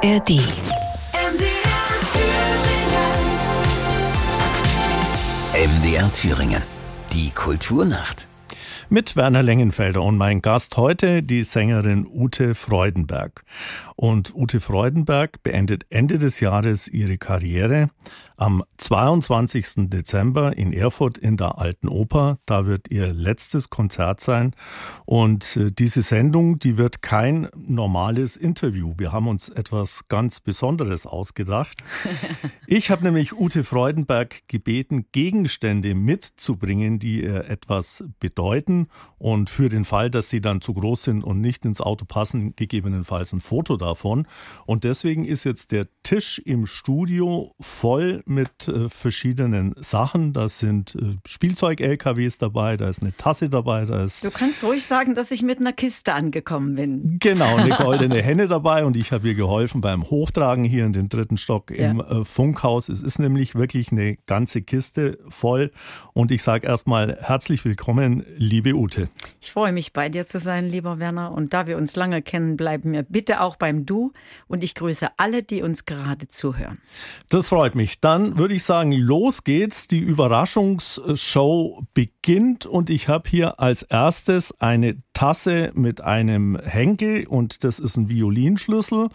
ARD. 0.00 0.30
MDR 5.54 6.12
Thüringen. 6.12 6.62
Die 7.12 7.30
Kulturnacht. 7.30 8.28
Mit 8.88 9.16
Werner 9.16 9.42
Lengenfelder 9.42 10.02
und 10.02 10.16
mein 10.16 10.40
Gast 10.40 10.76
heute 10.76 11.24
die 11.24 11.42
Sängerin 11.42 12.06
Ute 12.06 12.54
Freudenberg. 12.54 13.42
Und 14.00 14.32
Ute 14.32 14.60
Freudenberg 14.60 15.42
beendet 15.42 15.84
Ende 15.90 16.20
des 16.20 16.38
Jahres 16.38 16.86
ihre 16.86 17.18
Karriere 17.18 17.90
am 18.36 18.62
22. 18.76 19.90
Dezember 19.90 20.56
in 20.56 20.72
Erfurt 20.72 21.18
in 21.18 21.36
der 21.36 21.58
Alten 21.58 21.88
Oper. 21.88 22.38
Da 22.46 22.66
wird 22.66 22.92
ihr 22.92 23.12
letztes 23.12 23.70
Konzert 23.70 24.20
sein. 24.20 24.54
Und 25.04 25.56
äh, 25.56 25.72
diese 25.76 26.02
Sendung, 26.02 26.60
die 26.60 26.78
wird 26.78 27.02
kein 27.02 27.48
normales 27.56 28.36
Interview. 28.36 28.94
Wir 28.96 29.10
haben 29.10 29.26
uns 29.26 29.48
etwas 29.48 30.06
ganz 30.06 30.40
Besonderes 30.40 31.04
ausgedacht. 31.04 31.82
Ich 32.70 32.90
habe 32.90 33.02
nämlich 33.02 33.32
Ute 33.32 33.64
Freudenberg 33.64 34.46
gebeten, 34.46 35.06
Gegenstände 35.10 35.94
mitzubringen, 35.94 36.98
die 36.98 37.22
ihr 37.22 37.46
etwas 37.48 38.04
bedeuten. 38.20 38.88
Und 39.16 39.48
für 39.48 39.70
den 39.70 39.86
Fall, 39.86 40.10
dass 40.10 40.28
sie 40.28 40.42
dann 40.42 40.60
zu 40.60 40.74
groß 40.74 41.04
sind 41.04 41.24
und 41.24 41.40
nicht 41.40 41.64
ins 41.64 41.80
Auto 41.80 42.04
passen, 42.04 42.54
gegebenenfalls 42.56 43.32
ein 43.32 43.40
Foto 43.40 43.78
davon. 43.88 44.26
Und 44.66 44.84
deswegen 44.84 45.24
ist 45.24 45.44
jetzt 45.44 45.72
der 45.72 45.86
Tisch 46.02 46.38
im 46.44 46.66
Studio 46.66 47.54
voll 47.60 48.22
mit 48.26 48.68
äh, 48.68 48.88
verschiedenen 48.88 49.74
Sachen. 49.80 50.32
Da 50.32 50.48
sind 50.48 50.94
äh, 50.94 51.16
Spielzeug-LKWs 51.26 52.38
dabei, 52.38 52.76
da 52.76 52.88
ist 52.88 53.02
eine 53.02 53.16
Tasse 53.16 53.48
dabei, 53.48 53.84
da 53.84 54.04
ist. 54.04 54.24
Du 54.24 54.30
kannst 54.30 54.62
ruhig 54.64 54.86
sagen, 54.86 55.14
dass 55.14 55.30
ich 55.30 55.42
mit 55.42 55.58
einer 55.58 55.72
Kiste 55.72 56.12
angekommen 56.14 56.74
bin. 56.74 57.18
Genau, 57.20 57.56
eine 57.56 57.76
goldene 57.76 58.22
Henne 58.22 58.48
dabei 58.48 58.84
und 58.84 58.96
ich 58.96 59.12
habe 59.12 59.28
ihr 59.28 59.34
geholfen 59.34 59.80
beim 59.80 60.08
Hochtragen 60.08 60.64
hier 60.64 60.84
in 60.84 60.92
den 60.92 61.08
dritten 61.08 61.36
Stock 61.36 61.70
ja. 61.70 61.90
im 61.90 62.00
äh, 62.00 62.24
Funkhaus. 62.24 62.88
Es 62.88 63.02
ist 63.02 63.18
nämlich 63.18 63.54
wirklich 63.54 63.92
eine 63.92 64.16
ganze 64.26 64.62
Kiste 64.62 65.18
voll 65.28 65.70
und 66.12 66.30
ich 66.30 66.42
sage 66.42 66.66
erstmal 66.66 67.16
herzlich 67.20 67.64
willkommen, 67.64 68.24
liebe 68.36 68.74
Ute. 68.74 69.08
Ich 69.40 69.52
freue 69.52 69.72
mich, 69.72 69.92
bei 69.92 70.08
dir 70.08 70.26
zu 70.26 70.38
sein, 70.38 70.68
lieber 70.68 70.98
Werner. 70.98 71.32
Und 71.32 71.54
da 71.54 71.66
wir 71.66 71.76
uns 71.76 71.96
lange 71.96 72.22
kennen, 72.22 72.56
bleiben 72.56 72.92
wir 72.92 73.02
bitte 73.02 73.40
auch 73.40 73.56
beim 73.56 73.77
Du 73.86 74.12
und 74.48 74.62
ich 74.62 74.74
grüße 74.74 75.08
alle, 75.16 75.42
die 75.42 75.62
uns 75.62 75.86
gerade 75.86 76.28
zuhören. 76.28 76.78
Das 77.30 77.48
freut 77.48 77.74
mich. 77.74 78.00
Dann 78.00 78.18
dann 78.18 78.36
würde 78.36 78.54
ich 78.54 78.64
sagen, 78.64 78.90
los 78.90 79.44
geht's. 79.44 79.86
Die 79.86 80.00
Überraschungsshow 80.00 81.84
beginnt 81.94 82.66
und 82.66 82.90
ich 82.90 83.06
habe 83.08 83.28
hier 83.28 83.60
als 83.60 83.82
erstes 83.82 84.52
eine 84.60 84.96
Tasse 85.12 85.70
mit 85.74 86.00
einem 86.00 86.58
Henkel 86.58 87.26
und 87.26 87.62
das 87.62 87.78
ist 87.78 87.96
ein 87.96 88.08
Violinschlüssel 88.08 89.08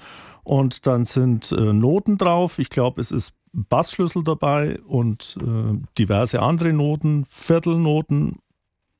und 0.44 0.88
dann 0.88 1.04
sind 1.04 1.52
äh, 1.52 1.74
Noten 1.74 2.18
drauf. 2.18 2.60
Ich 2.60 2.70
glaube, 2.70 3.02
es 3.02 3.12
ist 3.12 3.34
Bassschlüssel 3.52 4.24
dabei 4.24 4.80
und 4.88 5.38
äh, 5.42 5.74
diverse 5.98 6.42
andere 6.42 6.72
Noten, 6.72 7.26
Viertelnoten, 7.30 8.40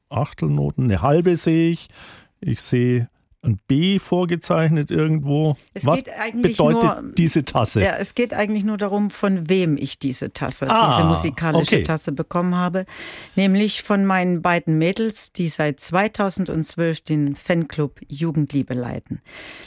Achtelnoten, 0.10 0.84
eine 0.84 1.02
halbe 1.02 1.36
sehe 1.36 1.72
ich. 1.72 1.88
Ich 2.42 2.62
sehe 2.62 3.10
ein 3.44 3.60
B 3.68 4.00
vorgezeichnet 4.00 4.90
irgendwo. 4.90 5.58
Es 5.74 5.86
Was 5.86 6.04
bedeutet 6.04 6.84
nur, 6.84 7.14
diese 7.16 7.44
Tasse? 7.44 7.82
Ja, 7.82 7.98
es 7.98 8.16
geht 8.16 8.34
eigentlich 8.34 8.64
nur 8.64 8.78
darum, 8.78 9.10
von 9.10 9.50
wem 9.50 9.78
ich 9.78 10.00
diese 10.00 10.32
Tasse, 10.32 10.70
ah, 10.70 10.90
diese 10.90 11.08
musikalische 11.08 11.76
okay. 11.76 11.84
Tasse 11.84 12.12
bekommen 12.12 12.56
habe. 12.56 12.86
Nämlich 13.36 13.84
von 13.84 14.06
meinen 14.06 14.42
beiden 14.42 14.78
Mädels, 14.78 15.34
die 15.34 15.50
seit 15.50 15.80
2012 15.80 17.02
den 17.02 17.36
Fanclub 17.36 18.00
Jugendliebe 18.08 18.74
leiten. 18.74 19.22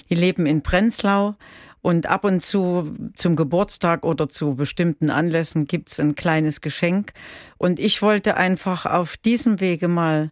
Die 0.08 0.14
leben 0.14 0.46
in 0.46 0.62
Prenzlau 0.62 1.34
und 1.82 2.06
ab 2.06 2.24
und 2.24 2.42
zu 2.42 2.96
zum 3.14 3.36
Geburtstag 3.36 4.04
oder 4.04 4.28
zu 4.28 4.56
bestimmten 4.56 5.08
Anlässen 5.08 5.66
gibt's 5.66 6.00
ein 6.00 6.16
kleines 6.16 6.60
Geschenk. 6.60 7.12
Und 7.58 7.78
ich 7.78 8.02
wollte 8.02 8.36
einfach 8.36 8.86
auf 8.86 9.16
diesem 9.16 9.60
Wege 9.60 9.86
mal 9.86 10.30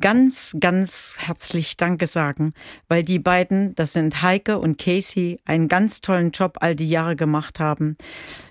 ganz, 0.00 0.56
ganz 0.60 1.14
herzlich 1.18 1.76
Danke 1.76 2.06
sagen, 2.06 2.52
weil 2.88 3.02
die 3.02 3.18
beiden, 3.18 3.74
das 3.74 3.92
sind 3.92 4.22
Heike 4.22 4.58
und 4.58 4.78
Casey, 4.78 5.38
einen 5.44 5.68
ganz 5.68 6.00
tollen 6.00 6.30
Job 6.32 6.58
all 6.60 6.74
die 6.74 6.88
Jahre 6.88 7.16
gemacht 7.16 7.60
haben. 7.60 7.96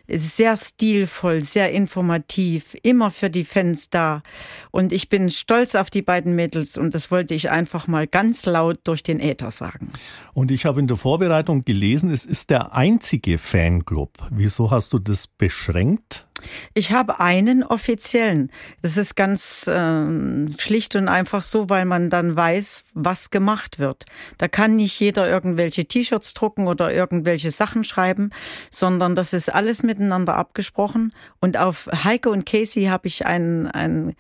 Sehr 0.08 0.56
stilvoll, 0.56 1.44
sehr 1.44 1.72
informativ, 1.72 2.76
immer 2.82 3.12
für 3.12 3.30
die 3.30 3.44
Fans 3.44 3.90
da. 3.90 4.24
Und 4.72 4.94
ich 4.94 5.10
bin 5.10 5.30
stolz 5.30 5.76
auf 5.76 5.90
die 5.90 6.02
beiden 6.02 6.34
Mädels 6.34 6.78
und 6.78 6.94
das 6.94 7.12
wollte 7.12 7.34
ich 7.34 7.50
einfach 7.50 7.88
mal 7.88 8.08
ganz 8.08 8.46
laut 8.46 8.80
durch 8.86 9.04
den 9.04 9.20
Äther 9.20 9.52
sagen. 9.52 9.92
Und 10.34 10.50
ich 10.50 10.66
habe 10.66 10.80
in 10.80 10.88
der 10.88 10.98
Vorbereitung 10.98 11.66
gelesen, 11.66 12.10
es 12.10 12.26
ist 12.26 12.50
der 12.50 12.74
einzige 12.74 13.38
Fanclub. 13.38 14.12
Wieso 14.30 14.72
hast 14.72 14.94
du 14.94 15.00
das 15.00 15.28
beschränkt? 15.28 16.27
Ich 16.74 16.92
habe 16.92 17.20
einen 17.20 17.64
offiziellen. 17.64 18.52
Das 18.82 18.98
ist 18.98 19.16
ganz 19.16 19.68
äh, 19.68 20.06
schlicht 20.58 20.96
und 20.96 21.08
einfach 21.08 21.44
so, 21.44 21.70
weil 21.70 21.86
man 21.86 22.10
dann 22.10 22.36
weiß, 22.36 22.86
was 22.94 23.30
gemacht 23.30 23.80
wird. 23.80 24.06
Da 24.38 24.48
kann 24.48 24.76
nicht 24.76 25.00
jeder 25.00 25.30
irgendwelche 25.30 25.86
T-Shirts 25.86 26.34
drucken 26.34 26.68
oder 26.68 26.94
irgendwelche 26.94 27.52
Sachen 27.52 27.84
schreiben, 27.84 28.32
sondern 28.70 29.16
das 29.16 29.34
ist 29.34 29.54
alles 29.54 29.84
miteinander 29.84 30.36
abgesprochen. 30.36 31.12
Und 31.40 31.58
auf 31.58 31.90
Heike 32.04 32.30
und 32.30 32.46
Casey 32.46 32.86
habe 32.86 33.08
ich 33.08 33.26
einen, 33.26 33.68
einen 33.68 34.16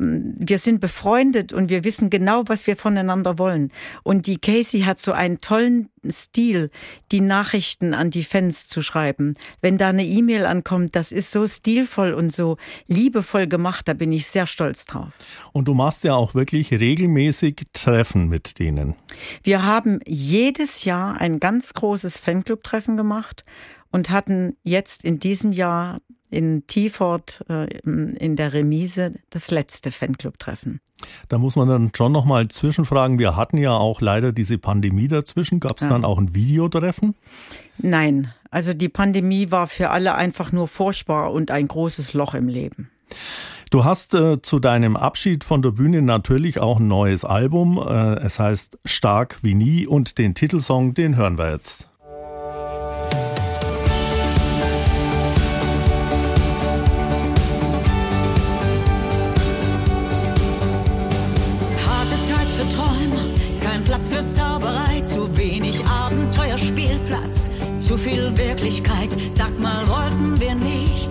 wir 0.00 0.58
sind 0.58 0.80
befreundet 0.80 1.52
und 1.52 1.68
wir 1.68 1.84
wissen 1.84 2.08
genau, 2.08 2.44
was 2.46 2.66
wir 2.66 2.76
voneinander 2.76 3.38
wollen. 3.38 3.70
Und 4.02 4.26
die 4.26 4.38
Casey 4.38 4.80
hat 4.80 4.98
so 4.98 5.12
einen 5.12 5.42
tollen 5.42 5.90
Stil, 6.08 6.70
die 7.12 7.20
Nachrichten 7.20 7.92
an 7.92 8.08
die 8.08 8.22
Fans 8.22 8.66
zu 8.66 8.80
schreiben. 8.80 9.34
Wenn 9.60 9.76
da 9.76 9.90
eine 9.90 10.06
E-Mail 10.06 10.46
ankommt, 10.46 10.96
das 10.96 11.12
ist 11.12 11.30
so 11.30 11.46
stilvoll 11.46 12.14
und 12.14 12.32
so 12.32 12.56
liebevoll 12.86 13.46
gemacht, 13.46 13.88
da 13.88 13.92
bin 13.92 14.10
ich 14.10 14.26
sehr 14.26 14.46
stolz 14.46 14.86
drauf. 14.86 15.12
Und 15.52 15.68
du 15.68 15.74
machst 15.74 16.02
ja 16.04 16.14
auch 16.14 16.34
wirklich 16.34 16.70
regelmäßig 16.70 17.66
Treffen 17.74 18.28
mit 18.28 18.58
denen. 18.58 18.94
Wir 19.42 19.64
haben 19.64 20.00
jedes 20.06 20.84
Jahr 20.84 21.20
ein 21.20 21.40
ganz 21.40 21.74
großes 21.74 22.18
Fanclub-Treffen 22.18 22.96
gemacht 22.96 23.44
und 23.90 24.08
hatten 24.08 24.56
jetzt 24.62 25.04
in 25.04 25.18
diesem 25.18 25.52
Jahr 25.52 25.98
in 26.30 26.66
Tiefort 26.66 27.44
äh, 27.48 27.66
in 27.84 28.36
der 28.36 28.52
Remise 28.52 29.14
das 29.30 29.50
letzte 29.50 29.90
Fanclub-Treffen. 29.90 30.80
Da 31.28 31.38
muss 31.38 31.56
man 31.56 31.68
dann 31.68 31.92
schon 31.96 32.12
nochmal 32.12 32.48
zwischenfragen. 32.48 33.18
Wir 33.18 33.36
hatten 33.36 33.56
ja 33.56 33.72
auch 33.72 34.00
leider 34.00 34.32
diese 34.32 34.58
Pandemie 34.58 35.08
dazwischen. 35.08 35.60
Gab 35.60 35.78
es 35.78 35.84
ja. 35.84 35.88
dann 35.88 36.04
auch 36.04 36.18
ein 36.18 36.34
Videotreffen? 36.34 37.14
Nein, 37.78 38.32
also 38.50 38.74
die 38.74 38.88
Pandemie 38.88 39.50
war 39.50 39.66
für 39.66 39.90
alle 39.90 40.14
einfach 40.14 40.52
nur 40.52 40.68
furchtbar 40.68 41.32
und 41.32 41.50
ein 41.50 41.68
großes 41.68 42.14
Loch 42.14 42.34
im 42.34 42.48
Leben. 42.48 42.90
Du 43.70 43.84
hast 43.84 44.14
äh, 44.14 44.42
zu 44.42 44.58
deinem 44.58 44.96
Abschied 44.96 45.44
von 45.44 45.62
der 45.62 45.70
Bühne 45.70 46.02
natürlich 46.02 46.58
auch 46.58 46.80
ein 46.80 46.88
neues 46.88 47.24
Album. 47.24 47.78
Äh, 47.78 48.16
es 48.20 48.38
heißt 48.38 48.78
Stark 48.84 49.38
wie 49.42 49.54
nie 49.54 49.86
und 49.86 50.18
den 50.18 50.34
Titelsong, 50.34 50.94
den 50.94 51.16
hören 51.16 51.38
wir 51.38 51.52
jetzt. 51.52 51.89
Wirklichkeit. 68.48 69.16
Sag 69.30 69.58
mal, 69.60 69.86
wollten 69.86 70.40
wir 70.40 70.54
nicht 70.54 71.08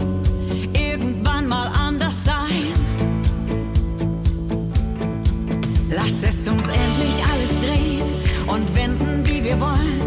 irgendwann 0.73 1.47
mal 1.47 1.67
anders 1.67 2.25
sein? 2.25 2.73
Lass 5.89 6.23
es 6.23 6.47
uns 6.47 6.63
endlich 6.63 7.17
alles 7.31 7.59
drehen 7.61 8.01
und 8.47 8.75
wenden, 8.75 9.25
wie 9.27 9.43
wir 9.43 9.59
wollen. 9.59 9.98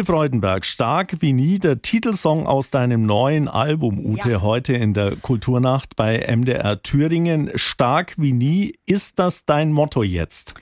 Ute 0.00 0.12
Freudenberg, 0.14 0.64
stark 0.64 1.16
wie 1.20 1.34
nie, 1.34 1.58
der 1.58 1.82
Titelsong 1.82 2.46
aus 2.46 2.70
deinem 2.70 3.04
neuen 3.04 3.48
Album, 3.48 3.98
Ute, 4.02 4.30
Ja. 4.30 4.40
heute 4.40 4.72
in 4.72 4.94
der 4.94 5.14
Kulturnacht 5.14 5.94
bei 5.94 6.16
MDR 6.26 6.82
Thüringen. 6.82 7.50
Stark 7.56 8.14
wie 8.16 8.32
nie, 8.32 8.78
ist 8.86 9.18
das 9.18 9.44
dein 9.44 9.72
Motto 9.72 10.02
jetzt? 10.02 10.54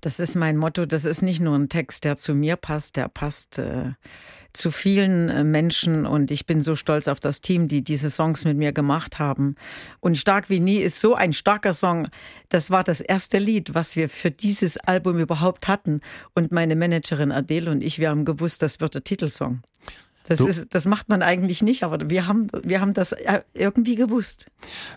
Das 0.00 0.18
ist 0.18 0.34
mein 0.34 0.56
Motto. 0.56 0.86
Das 0.86 1.04
ist 1.04 1.20
nicht 1.20 1.40
nur 1.40 1.56
ein 1.56 1.68
Text, 1.68 2.04
der 2.04 2.16
zu 2.16 2.34
mir 2.34 2.56
passt, 2.56 2.96
der 2.96 3.08
passt 3.08 3.58
äh, 3.58 3.90
zu 4.52 4.70
vielen 4.70 5.28
äh, 5.28 5.44
Menschen. 5.44 6.06
Und 6.06 6.30
ich 6.30 6.46
bin 6.46 6.62
so 6.62 6.74
stolz 6.74 7.08
auf 7.08 7.20
das 7.20 7.40
Team, 7.40 7.68
die 7.68 7.82
diese 7.82 8.10
Songs 8.10 8.44
mit 8.44 8.56
mir 8.56 8.72
gemacht 8.72 9.18
haben. 9.18 9.54
Und 10.00 10.18
Stark 10.18 10.50
wie 10.50 10.60
nie 10.60 10.78
ist 10.78 11.00
so 11.00 11.14
ein 11.14 11.32
starker 11.32 11.74
Song. 11.74 12.08
Das 12.48 12.70
war 12.70 12.84
das 12.84 13.00
erste 13.00 13.38
Lied, 13.38 13.74
was 13.74 13.96
wir 13.96 14.08
für 14.08 14.30
dieses 14.30 14.76
Album 14.76 15.18
überhaupt 15.18 15.68
hatten. 15.68 16.00
Und 16.34 16.52
meine 16.52 16.76
Managerin 16.76 17.32
Adele 17.32 17.70
und 17.70 17.82
ich, 17.82 17.98
wir 17.98 18.10
haben 18.10 18.24
gewusst, 18.24 18.62
das 18.62 18.80
wird 18.80 18.94
der 18.94 19.04
Titelsong. 19.04 19.60
Das, 20.24 20.38
Du- 20.38 20.46
ist, 20.46 20.66
das 20.70 20.86
macht 20.86 21.08
man 21.08 21.22
eigentlich 21.22 21.60
nicht, 21.60 21.82
aber 21.82 22.08
wir 22.08 22.28
haben, 22.28 22.46
wir 22.62 22.80
haben 22.80 22.94
das 22.94 23.10
äh, 23.12 23.40
irgendwie 23.52 23.96
gewusst. 23.96 24.46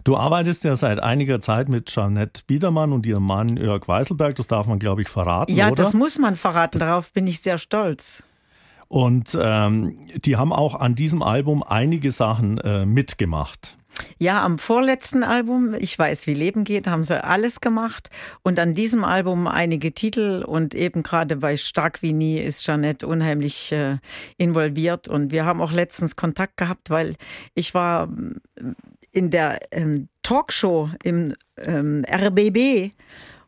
Du 0.03 0.15
arbeitest 0.15 0.63
ja 0.63 0.75
seit 0.75 0.99
einiger 0.99 1.39
Zeit 1.39 1.69
mit 1.69 1.87
Jeanette 1.89 2.43
Biedermann 2.45 2.91
und 2.91 3.05
ihrem 3.07 3.25
Mann 3.25 3.57
Jörg 3.57 3.87
Weißelberg, 3.87 4.35
das 4.35 4.45
darf 4.45 4.67
man, 4.67 4.77
glaube 4.77 5.01
ich, 5.01 5.09
verraten, 5.09 5.51
Ja, 5.55 5.67
oder? 5.67 5.75
das 5.81 5.93
muss 5.95 6.19
man 6.19 6.35
verraten. 6.35 6.77
Darauf 6.77 7.11
bin 7.13 7.25
ich 7.25 7.39
sehr 7.39 7.57
stolz. 7.57 8.21
Und 8.87 9.37
ähm, 9.39 9.97
die 10.23 10.37
haben 10.37 10.53
auch 10.53 10.75
an 10.75 10.95
diesem 10.95 11.21
Album 11.21 11.63
einige 11.63 12.11
Sachen 12.11 12.57
äh, 12.59 12.85
mitgemacht. 12.85 13.77
Ja, 14.17 14.43
am 14.43 14.57
vorletzten 14.57 15.23
Album, 15.23 15.75
Ich 15.75 15.97
weiß, 15.97 16.27
wie 16.27 16.33
Leben 16.33 16.63
geht, 16.63 16.87
haben 16.87 17.03
sie 17.03 17.23
alles 17.23 17.61
gemacht. 17.61 18.09
Und 18.41 18.59
an 18.59 18.73
diesem 18.73 19.03
Album 19.03 19.47
einige 19.47 19.93
Titel. 19.93 20.43
Und 20.45 20.75
eben 20.75 21.03
gerade 21.03 21.35
bei 21.35 21.57
Stark 21.57 22.01
wie 22.01 22.13
nie 22.13 22.39
ist 22.39 22.65
Jeanette 22.65 23.05
unheimlich 23.05 23.71
äh, 23.71 23.97
involviert. 24.37 25.07
Und 25.07 25.31
wir 25.31 25.45
haben 25.45 25.61
auch 25.61 25.71
letztens 25.71 26.15
Kontakt 26.15 26.57
gehabt, 26.57 26.89
weil 26.89 27.15
ich 27.53 27.73
war 27.73 28.03
ähm, 28.03 28.41
in 29.11 29.29
der 29.29 29.59
ähm, 29.71 30.09
Talkshow 30.23 30.89
im 31.03 31.35
ähm, 31.57 32.03
RBB. 32.09 32.93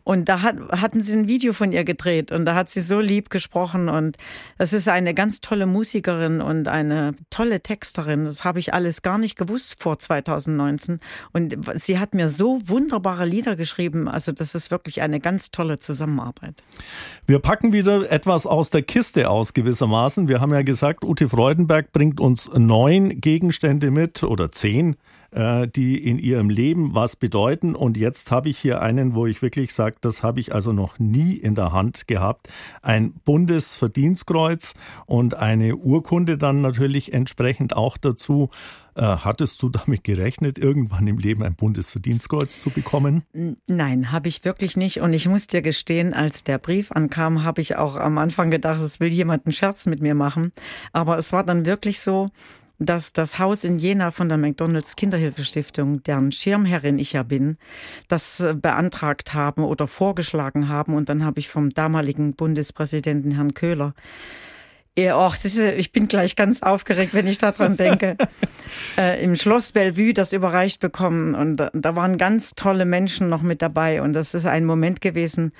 Und 0.06 0.30
da 0.30 0.44
hat, 0.44 0.56
hatten 0.70 1.02
sie 1.02 1.14
ein 1.14 1.28
Video 1.28 1.52
von 1.52 1.72
ihr 1.72 1.84
gedreht 1.84 2.32
und 2.32 2.46
da 2.46 2.54
hat 2.54 2.70
sie 2.70 2.82
so 2.82 3.00
lieb 3.00 3.32
gesprochen 3.32 3.90
und 3.90 4.18
das 4.60 4.72
ist 4.72 4.88
eine 4.88 5.16
ganz 5.16 5.42
tolle 5.42 5.66
Musikerin 5.66 6.42
und 6.42 6.68
eine 6.68 7.16
tolle 7.32 7.62
Texterin. 7.62 8.26
Das 8.26 8.44
habe 8.44 8.60
ich 8.60 8.72
alles 8.76 9.02
gar 9.02 9.18
nicht 9.18 9.36
gewusst 9.36 9.82
vor 9.82 9.98
2019 9.98 11.00
und 11.34 11.58
sie 11.74 11.98
hat 11.98 12.14
mir 12.14 12.30
so 12.30 12.62
wunderbare 12.68 13.26
Lieder 13.26 13.56
geschrieben. 13.56 14.08
Also 14.08 14.32
das 14.32 14.54
ist 14.54 14.70
wirklich 14.70 15.02
eine 15.02 15.20
ganz 15.20 15.50
tolle 15.50 15.80
Zusammenarbeit. 15.80 16.64
Wir 17.26 17.40
packen 17.40 17.74
wieder 17.74 18.12
etwas 18.12 18.46
aus 18.46 18.70
der 18.70 18.84
Kiste 18.84 19.28
aus 19.28 19.54
gewissermaßen. 19.54 20.28
Wir 20.28 20.40
haben 20.40 20.54
ja 20.54 20.62
gesagt, 20.62 21.04
Ute 21.04 21.28
Freudenberg 21.28 21.92
bringt 21.92 22.20
uns 22.20 22.48
neun 22.54 23.20
Gegenstände 23.22 23.90
mit 23.90 24.22
oder 24.22 24.52
zehn, 24.52 24.98
äh, 25.36 25.68
die 25.68 25.98
in 25.98 26.18
ihrem 26.18 26.50
Leben 26.50 26.96
was 26.96 27.18
bedeuten. 27.18 27.76
Und 27.76 27.98
jetzt 27.98 28.32
habe 28.32 28.50
ich 28.50 28.58
hier 28.58 28.82
einen, 28.82 29.16
wo 29.16 29.28
ich 29.28 29.42
wirklich 29.42 29.74
sage, 29.74 29.98
das 30.00 30.24
habe 30.24 30.40
ich 30.40 30.54
also 30.54 30.72
noch 30.72 30.98
nie 30.98 31.34
in 31.34 31.56
der 31.56 31.74
Hand 31.74 32.08
gehabt. 32.08 32.48
Ein 32.82 33.14
Bundesverdienstkreuz 33.26 34.76
und 35.06 35.36
eine 35.36 35.76
Urkunde 35.76 36.38
dann 36.38 36.62
natürlich 36.62 37.14
entsprechend 37.14 37.76
auch 37.76 37.98
dazu. 37.98 38.50
Äh, 38.96 39.02
hattest 39.02 39.62
du 39.62 39.68
damit 39.68 40.06
gerechnet, 40.06 40.58
irgendwann 40.58 41.06
im 41.06 41.18
Leben 41.18 41.44
ein 41.44 41.56
Bundesverdienstkreuz 41.56 42.62
zu 42.62 42.70
bekommen? 42.70 43.24
Nein, 43.68 44.14
habe 44.14 44.30
ich 44.30 44.46
wirklich 44.46 44.78
nicht. 44.78 45.02
Und 45.02 45.12
ich 45.12 45.28
muss 45.28 45.48
dir 45.48 45.62
gestehen, 45.62 46.14
als 46.14 46.46
der 46.46 46.60
Brief 46.60 46.94
ankam, 46.94 47.44
habe 47.44 47.60
ich 47.60 47.76
auch 47.76 47.98
am 47.98 48.18
Anfang 48.18 48.52
gedacht, 48.52 48.80
es 48.80 49.02
will 49.02 49.10
jemand 49.10 49.46
einen 49.46 49.54
Scherz 49.54 49.86
mit 49.86 50.02
mir 50.02 50.16
machen. 50.16 50.54
Aber 50.94 51.18
es 51.18 51.34
war 51.34 51.44
dann 51.44 51.66
wirklich 51.66 52.00
so, 52.00 52.30
dass 52.80 53.14
das 53.14 53.40
Haus 53.40 53.64
in 53.64 53.80
Jena 53.80 54.12
von 54.12 54.30
der 54.30 54.38
McDonalds 54.38 54.96
Kinderhilfestiftung, 54.96 56.04
deren 56.04 56.32
Schirmherrin 56.32 57.00
ich 57.00 57.14
ja 57.14 57.24
bin, 57.24 57.58
das 58.08 58.40
äh, 58.40 58.54
beantragt 58.54 59.34
haben 59.34 59.64
oder 59.64 59.88
vorgeschlagen 59.88 60.68
haben. 60.68 60.94
Und 60.94 61.10
dann 61.10 61.24
habe 61.24 61.40
ich 61.40 61.50
vom 61.50 61.70
damaligen 61.72 62.34
Bundespräsidenten 62.34 63.32
Herrn 63.32 63.54
Köhler 63.54 63.94
ja, 64.98 65.18
och, 65.18 65.36
ist, 65.44 65.58
ich 65.58 65.92
bin 65.92 66.08
gleich 66.08 66.38
ganz 66.38 66.64
aufgeregt, 66.64 67.14
wenn 67.14 67.28
ich 67.28 67.38
daran 67.38 67.76
denke. 67.76 68.16
äh, 68.98 69.22
Im 69.22 69.36
Schloss 69.36 69.74
Bellevue 69.74 70.14
das 70.14 70.32
überreicht 70.32 70.80
bekommen. 70.80 71.36
Und 71.36 71.58
da, 71.58 71.70
da 71.74 71.98
waren 71.98 72.18
ganz 72.18 72.56
tolle 72.56 72.86
Menschen 72.86 73.28
noch 73.28 73.42
mit 73.42 73.62
dabei. 73.62 74.02
Und 74.02 74.14
das 74.14 74.34
ist 74.34 74.46
ein 74.46 74.64
Moment 74.64 75.02
gewesen, 75.02 75.52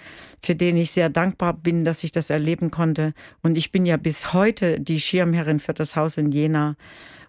für 0.42 0.56
den 0.56 0.78
ich 0.78 0.92
sehr 0.92 1.10
dankbar 1.10 1.54
bin, 1.54 1.84
dass 1.84 2.06
ich 2.06 2.14
das 2.14 2.30
erleben 2.30 2.72
konnte. 2.72 3.14
Und 3.44 3.58
ich 3.58 3.74
bin 3.74 3.86
ja 3.86 3.98
bis 3.98 4.32
heute 4.32 4.80
die 4.80 5.02
Schirmherrin 5.02 5.60
für 5.60 5.74
das 5.74 5.98
Haus 5.98 6.18
in 6.18 6.32
Jena 6.32 6.78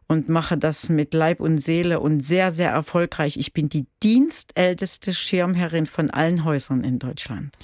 und 0.08 0.28
mache 0.28 0.56
das 0.56 0.88
mit 0.88 1.14
Leib 1.14 1.40
und 1.40 1.58
Seele 1.58 2.00
und 2.00 2.20
sehr, 2.20 2.52
sehr 2.52 2.70
erfolgreich. 2.70 3.36
Ich 3.36 3.52
bin 3.52 3.68
die 3.68 3.86
dienstälteste 4.02 5.12
Schirmherrin 5.12 5.86
von 5.86 6.10
allen 6.10 6.44
Häusern 6.44 6.84
in 6.84 6.98
Deutschland. 6.98 7.56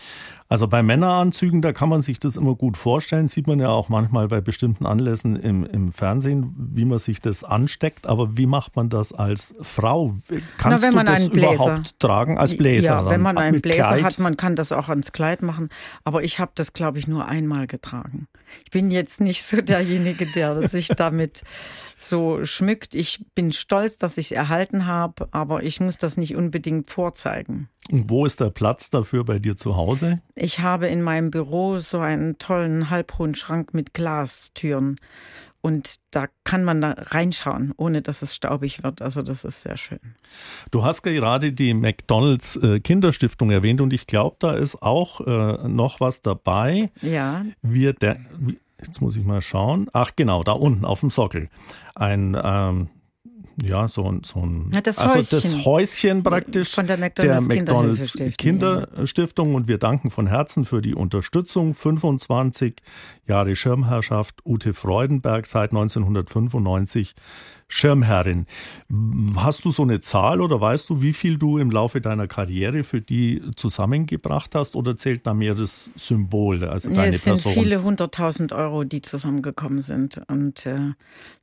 Also 0.52 0.68
bei 0.68 0.82
Männeranzügen, 0.82 1.62
da 1.62 1.72
kann 1.72 1.88
man 1.88 2.02
sich 2.02 2.20
das 2.20 2.36
immer 2.36 2.54
gut 2.54 2.76
vorstellen, 2.76 3.26
sieht 3.26 3.46
man 3.46 3.58
ja 3.58 3.70
auch 3.70 3.88
manchmal 3.88 4.28
bei 4.28 4.42
bestimmten 4.42 4.84
Anlässen 4.84 5.34
im, 5.34 5.64
im 5.64 5.92
Fernsehen, 5.92 6.52
wie 6.58 6.84
man 6.84 6.98
sich 6.98 7.22
das 7.22 7.42
ansteckt. 7.42 8.06
Aber 8.06 8.36
wie 8.36 8.44
macht 8.44 8.76
man 8.76 8.90
das 8.90 9.14
als 9.14 9.54
Frau? 9.62 10.14
Kannst 10.58 10.86
Na, 10.92 11.04
du 11.04 11.10
das 11.10 11.28
überhaupt 11.28 11.98
tragen 11.98 12.36
als 12.36 12.54
Bläser? 12.54 12.86
Ja, 12.86 13.08
wenn 13.08 13.22
man 13.22 13.38
einen 13.38 13.62
Bläser 13.62 13.82
Kleid? 13.82 14.04
hat, 14.04 14.18
man 14.18 14.36
kann 14.36 14.54
das 14.54 14.72
auch 14.72 14.90
ans 14.90 15.12
Kleid 15.12 15.40
machen. 15.40 15.70
Aber 16.04 16.22
ich 16.22 16.38
habe 16.38 16.52
das, 16.54 16.74
glaube 16.74 16.98
ich, 16.98 17.08
nur 17.08 17.24
einmal 17.24 17.66
getragen. 17.66 18.28
Ich 18.66 18.70
bin 18.72 18.90
jetzt 18.90 19.22
nicht 19.22 19.44
so 19.44 19.62
derjenige, 19.62 20.26
der 20.26 20.68
sich 20.68 20.88
damit 20.88 21.44
so 21.96 22.44
schmückt. 22.44 22.94
Ich 22.94 23.24
bin 23.34 23.52
stolz, 23.52 23.96
dass 23.96 24.18
ich 24.18 24.26
es 24.26 24.32
erhalten 24.32 24.86
habe, 24.86 25.28
aber 25.30 25.62
ich 25.62 25.80
muss 25.80 25.96
das 25.96 26.16
nicht 26.16 26.36
unbedingt 26.36 26.90
vorzeigen. 26.90 27.68
Und 27.90 28.10
wo 28.10 28.26
ist 28.26 28.40
der 28.40 28.50
Platz 28.50 28.90
dafür 28.90 29.24
bei 29.24 29.38
dir 29.38 29.56
zu 29.56 29.76
Hause? 29.76 30.20
Ich 30.42 30.58
habe 30.58 30.88
in 30.88 31.02
meinem 31.02 31.30
Büro 31.30 31.78
so 31.78 32.00
einen 32.00 32.36
tollen 32.36 32.90
halbhohen 32.90 33.36
Schrank 33.36 33.74
mit 33.74 33.94
Glastüren. 33.94 34.96
Und 35.60 36.00
da 36.10 36.26
kann 36.42 36.64
man 36.64 36.80
da 36.80 36.96
reinschauen, 36.98 37.72
ohne 37.76 38.02
dass 38.02 38.22
es 38.22 38.34
staubig 38.34 38.82
wird. 38.82 39.02
Also 39.02 39.22
das 39.22 39.44
ist 39.44 39.62
sehr 39.62 39.76
schön. 39.76 40.00
Du 40.72 40.82
hast 40.82 41.02
gerade 41.02 41.52
die 41.52 41.74
McDonalds 41.74 42.56
äh, 42.56 42.80
Kinderstiftung 42.80 43.52
erwähnt 43.52 43.80
und 43.80 43.92
ich 43.92 44.08
glaube, 44.08 44.34
da 44.40 44.54
ist 44.54 44.82
auch 44.82 45.20
äh, 45.20 45.68
noch 45.68 46.00
was 46.00 46.22
dabei. 46.22 46.90
Ja. 47.02 47.44
Wir 47.62 47.92
der, 47.92 48.18
jetzt 48.80 49.00
muss 49.00 49.14
ich 49.14 49.24
mal 49.24 49.42
schauen. 49.42 49.88
Ach 49.92 50.10
genau, 50.16 50.42
da 50.42 50.50
unten 50.50 50.84
auf 50.84 50.98
dem 50.98 51.10
Sockel. 51.10 51.50
Ein 51.94 52.36
ähm, 52.42 52.88
ja, 53.62 53.86
so, 53.86 54.10
ein, 54.10 54.24
so 54.24 54.40
ein 54.40 54.76
das 54.82 54.98
also 54.98 55.18
das 55.18 55.64
Häuschen. 55.64 56.24
Praktisch 56.24 56.74
von 56.74 56.88
der 56.88 56.98
McDonalds, 56.98 57.46
der 57.46 57.58
McDonalds 57.58 58.18
Kinderstiftung. 58.36 59.54
Und 59.54 59.68
wir 59.68 59.78
danken 59.78 60.10
von 60.10 60.26
Herzen 60.26 60.64
für 60.64 60.82
die 60.82 60.96
Unterstützung. 60.96 61.72
25 61.72 62.82
Jahre 63.28 63.54
Schirmherrschaft 63.54 64.44
Ute 64.44 64.74
Freudenberg 64.74 65.46
seit 65.46 65.70
1995 65.70 67.14
Schirmherrin. 67.72 68.44
Hast 69.34 69.64
du 69.64 69.70
so 69.70 69.82
eine 69.82 70.02
Zahl 70.02 70.42
oder 70.42 70.60
weißt 70.60 70.90
du, 70.90 71.00
wie 71.00 71.14
viel 71.14 71.38
du 71.38 71.56
im 71.56 71.70
Laufe 71.70 72.02
deiner 72.02 72.26
Karriere 72.26 72.84
für 72.84 73.00
die 73.00 73.40
zusammengebracht 73.56 74.54
hast 74.54 74.76
oder 74.76 74.98
zählt 74.98 75.26
da 75.26 75.32
mehr 75.32 75.54
das 75.54 75.90
Symbol, 75.96 76.64
also 76.64 76.90
nee, 76.90 76.96
deine 76.96 77.14
es 77.14 77.24
sind 77.24 77.38
viele 77.38 77.82
hunderttausend 77.82 78.52
Euro, 78.52 78.84
die 78.84 79.00
zusammengekommen 79.00 79.80
sind 79.80 80.20
und 80.28 80.66
äh, 80.66 80.92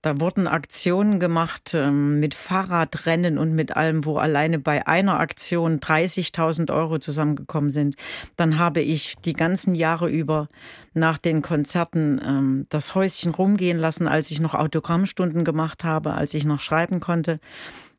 da 0.04 0.20
wurden 0.20 0.48
Aktionen 0.48 1.20
gemacht 1.20 1.74
äh, 1.74 1.90
mit 1.90 2.36
Fahrradrennen 2.36 3.40
und 3.40 3.56
mit 3.56 3.76
allem, 3.76 4.06
wo 4.06 4.18
alleine 4.18 4.60
bei 4.60 4.86
einer 4.86 5.20
Aktion 5.20 5.80
30.000 5.80 6.72
Euro 6.72 7.00
zusammengekommen 7.00 7.72
sind. 7.72 7.96
Dann 8.36 8.60
habe 8.60 8.82
ich 8.82 9.16
die 9.26 9.34
ganzen 9.34 9.74
Jahre 9.74 10.10
über 10.10 10.48
nach 10.94 11.18
den 11.18 11.42
Konzerten 11.42 12.22
ähm, 12.24 12.66
das 12.70 12.96
Häuschen 12.96 13.34
rumgehen 13.34 13.78
lassen, 13.78 14.08
als 14.08 14.32
ich 14.32 14.40
noch 14.40 14.54
Autogrammstunden 14.54 15.44
gemacht 15.44 15.84
habe, 15.84 16.14
als 16.20 16.34
ich 16.34 16.46
noch 16.46 16.60
schreiben 16.60 17.00
konnte 17.00 17.40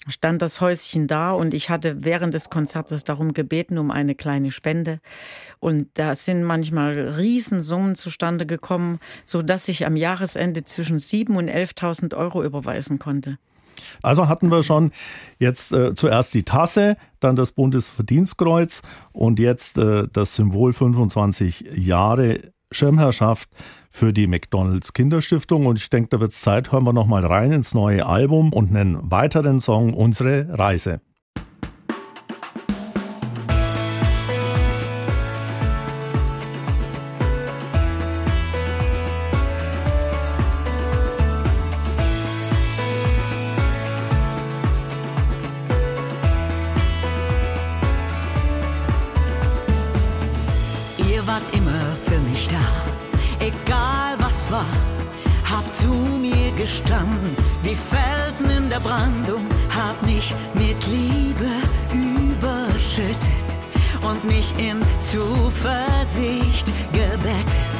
stand 0.08 0.40
das 0.40 0.60
Häuschen 0.60 1.06
da 1.06 1.32
und 1.32 1.52
ich 1.52 1.68
hatte 1.68 2.04
während 2.04 2.32
des 2.32 2.48
Konzertes 2.48 3.04
darum 3.04 3.34
gebeten, 3.34 3.78
um 3.78 3.90
eine 3.90 4.14
kleine 4.14 4.50
Spende. 4.50 5.00
Und 5.58 5.88
da 5.94 6.14
sind 6.14 6.42
manchmal 6.42 6.98
Riesensummen 6.98 7.94
zustande 7.94 8.46
gekommen, 8.46 8.98
so 9.26 9.42
dass 9.42 9.68
ich 9.68 9.86
am 9.86 9.96
Jahresende 9.96 10.64
zwischen 10.64 10.96
7.000 10.96 11.36
und 11.36 11.50
11.000 11.50 12.16
Euro 12.16 12.42
überweisen 12.42 12.98
konnte. 12.98 13.38
Also 14.02 14.28
hatten 14.28 14.50
wir 14.50 14.62
schon 14.62 14.92
jetzt 15.38 15.72
äh, 15.72 15.94
zuerst 15.94 16.34
die 16.34 16.42
Tasse, 16.42 16.96
dann 17.18 17.36
das 17.36 17.52
Bundesverdienstkreuz 17.52 18.82
und 19.12 19.38
jetzt 19.38 19.78
äh, 19.78 20.06
das 20.12 20.34
Symbol 20.34 20.72
25 20.72 21.70
Jahre 21.76 22.52
Schirmherrschaft 22.70 23.48
für 23.90 24.12
die 24.12 24.26
McDonalds 24.26 24.92
Kinderstiftung. 24.92 25.66
Und 25.66 25.78
ich 25.78 25.90
denke, 25.90 26.10
da 26.10 26.20
wird 26.20 26.32
es 26.32 26.40
Zeit, 26.40 26.72
hören 26.72 26.84
wir 26.84 26.92
nochmal 26.92 27.24
rein 27.24 27.52
ins 27.52 27.74
neue 27.74 28.06
Album 28.06 28.52
und 28.52 28.70
einen 28.70 29.10
weiteren 29.10 29.60
Song, 29.60 29.94
Unsere 29.94 30.46
Reise. 30.58 31.00
Brandung 58.82 59.46
hab 59.76 60.00
mich 60.06 60.34
mit 60.54 60.76
Liebe 60.86 61.50
überschüttet 61.92 63.48
und 64.02 64.24
mich 64.24 64.52
in 64.58 64.80
Zuversicht 65.00 66.66
gebettet. 66.92 67.70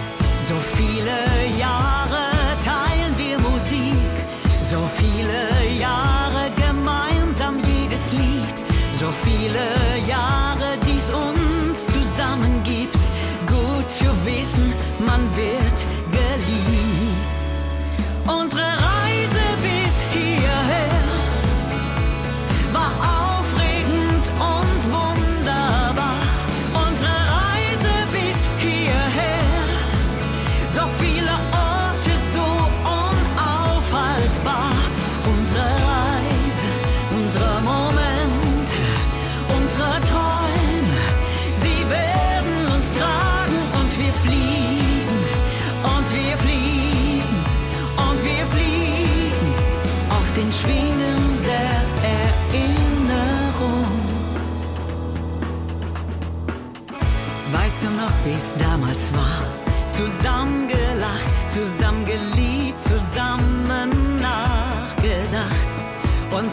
So 0.46 0.54
viele 0.76 1.18
Jahre 1.58 2.22
teilen 2.64 3.14
wir 3.16 3.38
Musik, 3.38 4.12
so 4.60 4.78
viele 4.96 5.78
Jahre 5.78 6.50
gemeinsam 6.56 7.56
jedes 7.58 8.12
Lied, 8.12 8.56
so 8.92 9.06
viele 9.24 9.66
Jahre 10.06 10.76
dies 10.86 11.10
uns 11.10 11.86
zusammengibt. 11.86 12.98
Gut 13.46 13.90
zu 13.90 14.06
wissen, 14.26 14.72
man 15.20 15.36
wird 15.36 15.86
geliebt. 16.12 17.40
Unsere 18.26 18.89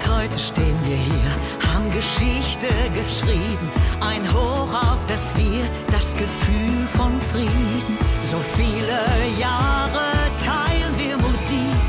heute 0.08 0.40
stehen 0.40 0.78
wir 0.84 0.96
hier, 0.96 1.72
haben 1.72 1.92
Geschichte 1.92 2.68
geschrieben. 2.94 3.70
Ein 4.00 4.24
Hoch 4.34 4.74
auf 4.74 5.00
das 5.08 5.36
Wir, 5.36 5.66
das 5.92 6.14
Gefühl 6.14 6.86
von 6.96 7.20
Frieden. 7.32 7.98
So 8.24 8.38
viele 8.56 9.00
Jahre 9.40 10.08
teilen 10.44 10.94
wir 10.98 11.18
Musik, 11.18 11.88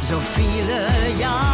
so 0.00 0.18
viele 0.20 0.88
Jahre 1.20 1.53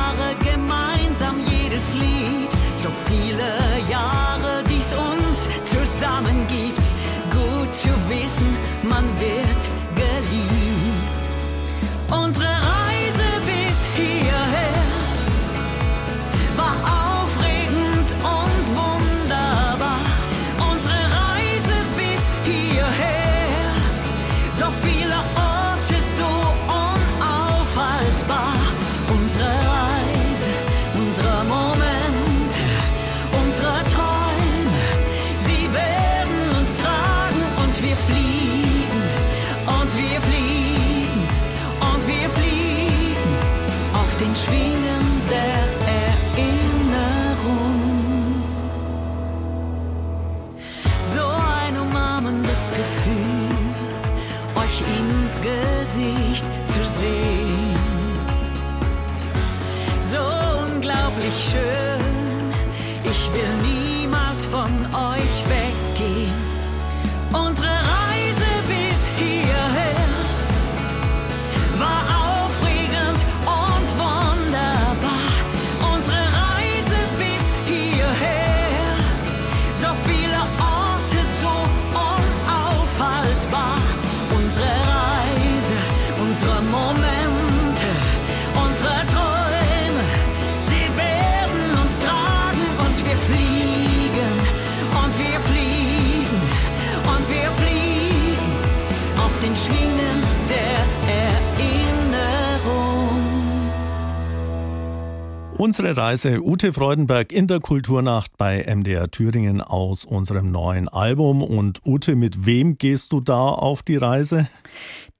Unsere 105.90 106.06
Reise 106.06 106.40
Ute 106.40 106.72
Freudenberg 106.72 107.32
in 107.32 107.48
der 107.48 107.58
Kulturnacht 107.58 108.36
bei 108.36 108.64
MDR 108.64 109.10
Thüringen 109.10 109.60
aus 109.60 110.04
unserem 110.04 110.52
neuen 110.52 110.88
Album. 110.88 111.42
Und 111.42 111.84
Ute, 111.84 112.14
mit 112.14 112.46
wem 112.46 112.78
gehst 112.78 113.10
du 113.10 113.20
da 113.20 113.48
auf 113.48 113.82
die 113.82 113.96
Reise? 113.96 114.48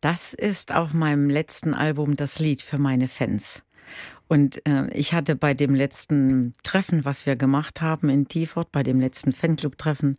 Das 0.00 0.32
ist 0.32 0.72
auf 0.72 0.94
meinem 0.94 1.28
letzten 1.28 1.74
Album 1.74 2.14
das 2.14 2.38
Lied 2.38 2.62
für 2.62 2.78
meine 2.78 3.08
Fans. 3.08 3.64
Und 4.30 4.64
äh, 4.64 4.86
ich 4.94 5.12
hatte 5.12 5.34
bei 5.34 5.54
dem 5.54 5.74
letzten 5.74 6.54
Treffen, 6.62 7.04
was 7.04 7.26
wir 7.26 7.34
gemacht 7.34 7.80
haben 7.80 8.08
in 8.08 8.28
Tiefort, 8.28 8.70
bei 8.70 8.84
dem 8.84 9.00
letzten 9.00 9.32
Fanclub-Treffen, 9.32 10.18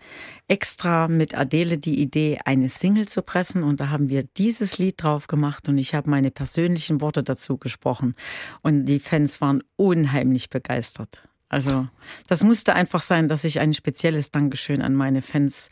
extra 0.49 1.07
mit 1.07 1.33
Adele 1.33 1.77
die 1.77 2.01
Idee, 2.01 2.37
eine 2.43 2.67
Single 2.67 3.07
zu 3.07 3.21
pressen. 3.21 3.63
Und 3.63 3.79
da 3.79 3.87
haben 3.87 4.09
wir 4.09 4.23
dieses 4.23 4.77
Lied 4.77 5.01
drauf 5.01 5.27
gemacht 5.27 5.69
und 5.69 5.77
ich 5.77 5.95
habe 5.95 6.09
meine 6.09 6.29
persönlichen 6.29 6.99
Worte 6.99 7.23
dazu 7.23 7.57
gesprochen. 7.57 8.15
Und 8.61 8.83
die 8.83 8.99
Fans 8.99 9.39
waren 9.39 9.63
unheimlich 9.77 10.49
begeistert. 10.49 11.23
Also 11.51 11.85
das 12.27 12.45
musste 12.45 12.73
einfach 12.75 13.01
sein, 13.01 13.27
dass 13.27 13.43
ich 13.43 13.59
ein 13.59 13.73
spezielles 13.73 14.31
Dankeschön 14.31 14.81
an 14.81 14.95
meine 14.95 15.21
Fans 15.21 15.69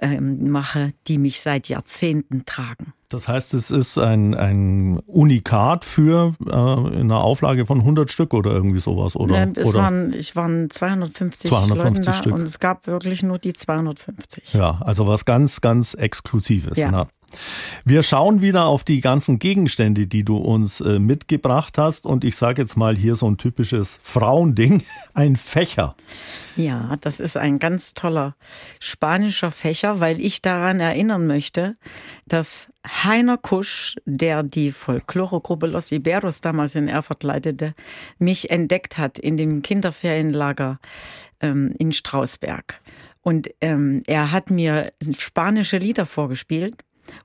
ähm, 0.00 0.50
mache, 0.50 0.94
die 1.08 1.18
mich 1.18 1.42
seit 1.42 1.68
Jahrzehnten 1.68 2.46
tragen. 2.46 2.94
Das 3.10 3.28
heißt, 3.28 3.52
es 3.52 3.70
ist 3.70 3.98
ein, 3.98 4.34
ein 4.34 4.98
Unikat 5.00 5.84
für 5.84 6.34
äh, 6.46 6.52
in 6.52 7.10
einer 7.10 7.20
Auflage 7.22 7.66
von 7.66 7.80
100 7.80 8.10
Stück 8.10 8.32
oder 8.32 8.52
irgendwie 8.52 8.80
sowas, 8.80 9.14
oder? 9.14 9.34
Nein, 9.34 9.52
es 9.56 9.68
oder? 9.68 9.80
waren, 9.80 10.14
ich 10.14 10.36
waren 10.36 10.70
250, 10.70 11.50
250 11.50 11.84
Leute 11.84 12.00
da 12.00 12.12
Stück. 12.14 12.32
und 12.32 12.42
es 12.42 12.58
gab 12.58 12.86
wirklich 12.86 13.22
nur 13.22 13.38
die 13.38 13.52
250. 13.52 14.54
Ja, 14.54 14.80
also 14.80 15.06
was 15.06 15.26
ganz, 15.26 15.60
ganz 15.60 15.92
Exklusives. 15.92 16.78
Ja. 16.78 16.90
Na. 16.90 17.08
Wir 17.84 18.02
schauen 18.02 18.40
wieder 18.40 18.66
auf 18.66 18.84
die 18.84 19.00
ganzen 19.00 19.38
Gegenstände, 19.38 20.06
die 20.06 20.24
du 20.24 20.36
uns 20.36 20.80
äh, 20.80 20.98
mitgebracht 20.98 21.78
hast. 21.78 22.06
Und 22.06 22.24
ich 22.24 22.36
sage 22.36 22.62
jetzt 22.62 22.76
mal 22.76 22.96
hier 22.96 23.14
so 23.14 23.30
ein 23.30 23.36
typisches 23.36 24.00
Frauending, 24.02 24.84
ein 25.14 25.36
Fächer. 25.36 25.96
Ja, 26.56 26.96
das 27.00 27.20
ist 27.20 27.36
ein 27.36 27.58
ganz 27.58 27.94
toller 27.94 28.34
spanischer 28.80 29.50
Fächer, 29.50 30.00
weil 30.00 30.20
ich 30.20 30.42
daran 30.42 30.80
erinnern 30.80 31.26
möchte, 31.26 31.74
dass 32.26 32.70
Heiner 32.86 33.36
Kusch, 33.36 33.96
der 34.06 34.42
die 34.42 34.72
Folklore-Gruppe 34.72 35.66
Los 35.66 35.92
Iberos 35.92 36.40
damals 36.40 36.74
in 36.74 36.88
Erfurt 36.88 37.22
leitete, 37.22 37.74
mich 38.18 38.50
entdeckt 38.50 38.98
hat 38.98 39.18
in 39.18 39.36
dem 39.36 39.62
Kinderferienlager 39.62 40.78
ähm, 41.40 41.74
in 41.78 41.92
Strausberg. 41.92 42.80
Und 43.22 43.50
ähm, 43.60 44.02
er 44.06 44.32
hat 44.32 44.50
mir 44.50 44.92
spanische 45.18 45.78
Lieder 45.78 46.06
vorgespielt. 46.06 46.74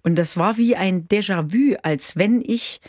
Und 0.03 0.15
das 0.15 0.37
war 0.37 0.57
wie 0.57 0.75
ein 0.75 1.07
Déjà-vu, 1.07 1.75
als 1.83 2.15
wenn 2.15 2.41
ich 2.41 2.81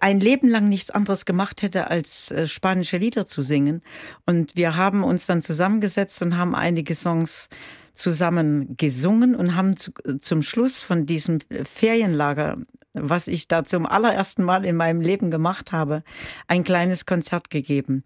ein 0.00 0.20
Leben 0.20 0.48
lang 0.48 0.68
nichts 0.68 0.90
anderes 0.90 1.24
gemacht 1.24 1.62
hätte, 1.62 1.88
als 1.88 2.30
äh, 2.32 2.48
spanische 2.48 2.98
Lieder 2.98 3.26
zu 3.26 3.42
singen. 3.42 3.82
Und 4.26 4.56
wir 4.56 4.76
haben 4.76 5.04
uns 5.04 5.26
dann 5.26 5.40
zusammengesetzt 5.40 6.20
und 6.22 6.36
haben 6.36 6.54
einige 6.54 6.94
Songs 6.94 7.48
zusammen 7.94 8.76
gesungen 8.76 9.36
und 9.36 9.54
haben 9.54 9.76
zu, 9.76 9.92
zum 10.18 10.42
Schluss 10.42 10.82
von 10.82 11.06
diesem 11.06 11.38
Ferienlager, 11.62 12.58
was 12.94 13.28
ich 13.28 13.48
da 13.48 13.64
zum 13.64 13.86
allerersten 13.86 14.42
Mal 14.42 14.64
in 14.64 14.76
meinem 14.76 15.00
Leben 15.00 15.30
gemacht 15.30 15.72
habe, 15.72 16.02
ein 16.48 16.64
kleines 16.64 17.06
Konzert 17.06 17.50
gegeben. 17.50 18.02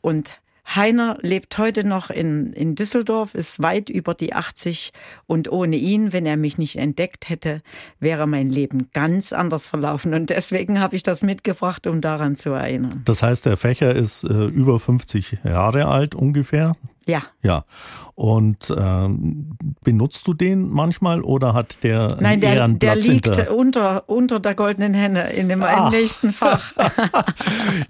Und 0.00 0.40
Heiner 0.74 1.16
lebt 1.22 1.56
heute 1.56 1.82
noch 1.82 2.10
in, 2.10 2.52
in 2.52 2.74
Düsseldorf, 2.74 3.34
ist 3.34 3.62
weit 3.62 3.88
über 3.88 4.14
die 4.14 4.34
80 4.34 4.92
und 5.26 5.50
ohne 5.50 5.76
ihn, 5.76 6.12
wenn 6.12 6.26
er 6.26 6.36
mich 6.36 6.58
nicht 6.58 6.76
entdeckt 6.76 7.28
hätte, 7.30 7.62
wäre 8.00 8.26
mein 8.26 8.50
Leben 8.50 8.88
ganz 8.92 9.32
anders 9.32 9.66
verlaufen. 9.66 10.12
Und 10.12 10.30
deswegen 10.30 10.78
habe 10.78 10.94
ich 10.94 11.02
das 11.02 11.22
mitgebracht, 11.22 11.86
um 11.86 12.00
daran 12.02 12.36
zu 12.36 12.50
erinnern. 12.50 13.02
Das 13.06 13.22
heißt, 13.22 13.46
der 13.46 13.56
Fächer 13.56 13.94
ist 13.94 14.24
äh, 14.24 14.44
über 14.44 14.78
50 14.78 15.38
Jahre 15.42 15.86
alt 15.86 16.14
ungefähr. 16.14 16.74
Ja. 17.08 17.22
Ja. 17.42 17.64
Und 18.14 18.74
ähm, 18.76 19.56
benutzt 19.84 20.26
du 20.26 20.34
den 20.34 20.68
manchmal 20.68 21.22
oder 21.22 21.54
hat 21.54 21.78
der 21.84 22.12
einen 22.14 22.22
Nein, 22.22 22.40
der, 22.40 22.50
der 22.50 22.58
Ehrenplatz 22.58 23.06
liegt 23.06 23.26
hinter? 23.36 23.54
unter, 23.54 24.08
unter 24.08 24.40
der 24.40 24.54
goldenen 24.56 24.92
Henne 24.92 25.30
in 25.32 25.48
dem 25.48 25.62
Ah. 25.62 25.88
nächsten 25.90 26.32
Fach. 26.32 26.72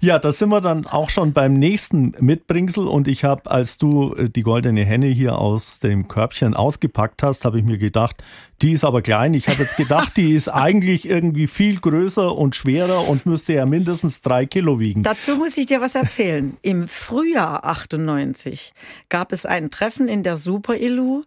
Ja, 0.01 0.19
da 0.19 0.31
sind 0.31 0.49
wir 0.49 0.61
dann 0.61 0.85
auch 0.85 1.09
schon 1.09 1.33
beim 1.33 1.53
nächsten 1.53 2.13
Mitbringsel 2.19 2.87
und 2.87 3.07
ich 3.07 3.23
habe, 3.23 3.49
als 3.49 3.77
du 3.77 4.13
äh, 4.15 4.29
die 4.29 4.43
goldene 4.43 4.85
Henne 4.85 5.07
hier 5.07 5.37
aus 5.37 5.79
dem 5.79 6.07
Körbchen 6.07 6.53
ausgepackt 6.53 7.23
hast, 7.23 7.43
habe 7.45 7.59
ich 7.59 7.65
mir 7.65 7.77
gedacht, 7.77 8.23
die 8.61 8.73
ist 8.73 8.83
aber 8.83 9.01
klein. 9.01 9.33
Ich 9.33 9.47
habe 9.47 9.61
jetzt 9.61 9.77
gedacht, 9.77 10.15
die 10.17 10.33
ist 10.33 10.47
eigentlich 10.49 11.07
irgendwie 11.09 11.47
viel 11.47 11.79
größer 11.79 12.35
und 12.35 12.55
schwerer 12.55 13.07
und 13.07 13.25
müsste 13.25 13.53
ja 13.53 13.65
mindestens 13.65 14.21
drei 14.21 14.45
Kilo 14.45 14.79
wiegen. 14.79 15.03
Dazu 15.03 15.35
muss 15.37 15.57
ich 15.57 15.65
dir 15.65 15.81
was 15.81 15.95
erzählen. 15.95 16.57
Im 16.61 16.87
Frühjahr 16.87 17.63
98 17.65 18.73
gab 19.09 19.31
es 19.31 19.45
ein 19.45 19.71
Treffen 19.71 20.07
in 20.07 20.23
der 20.23 20.37
Super 20.37 20.77
Illu 20.77 21.23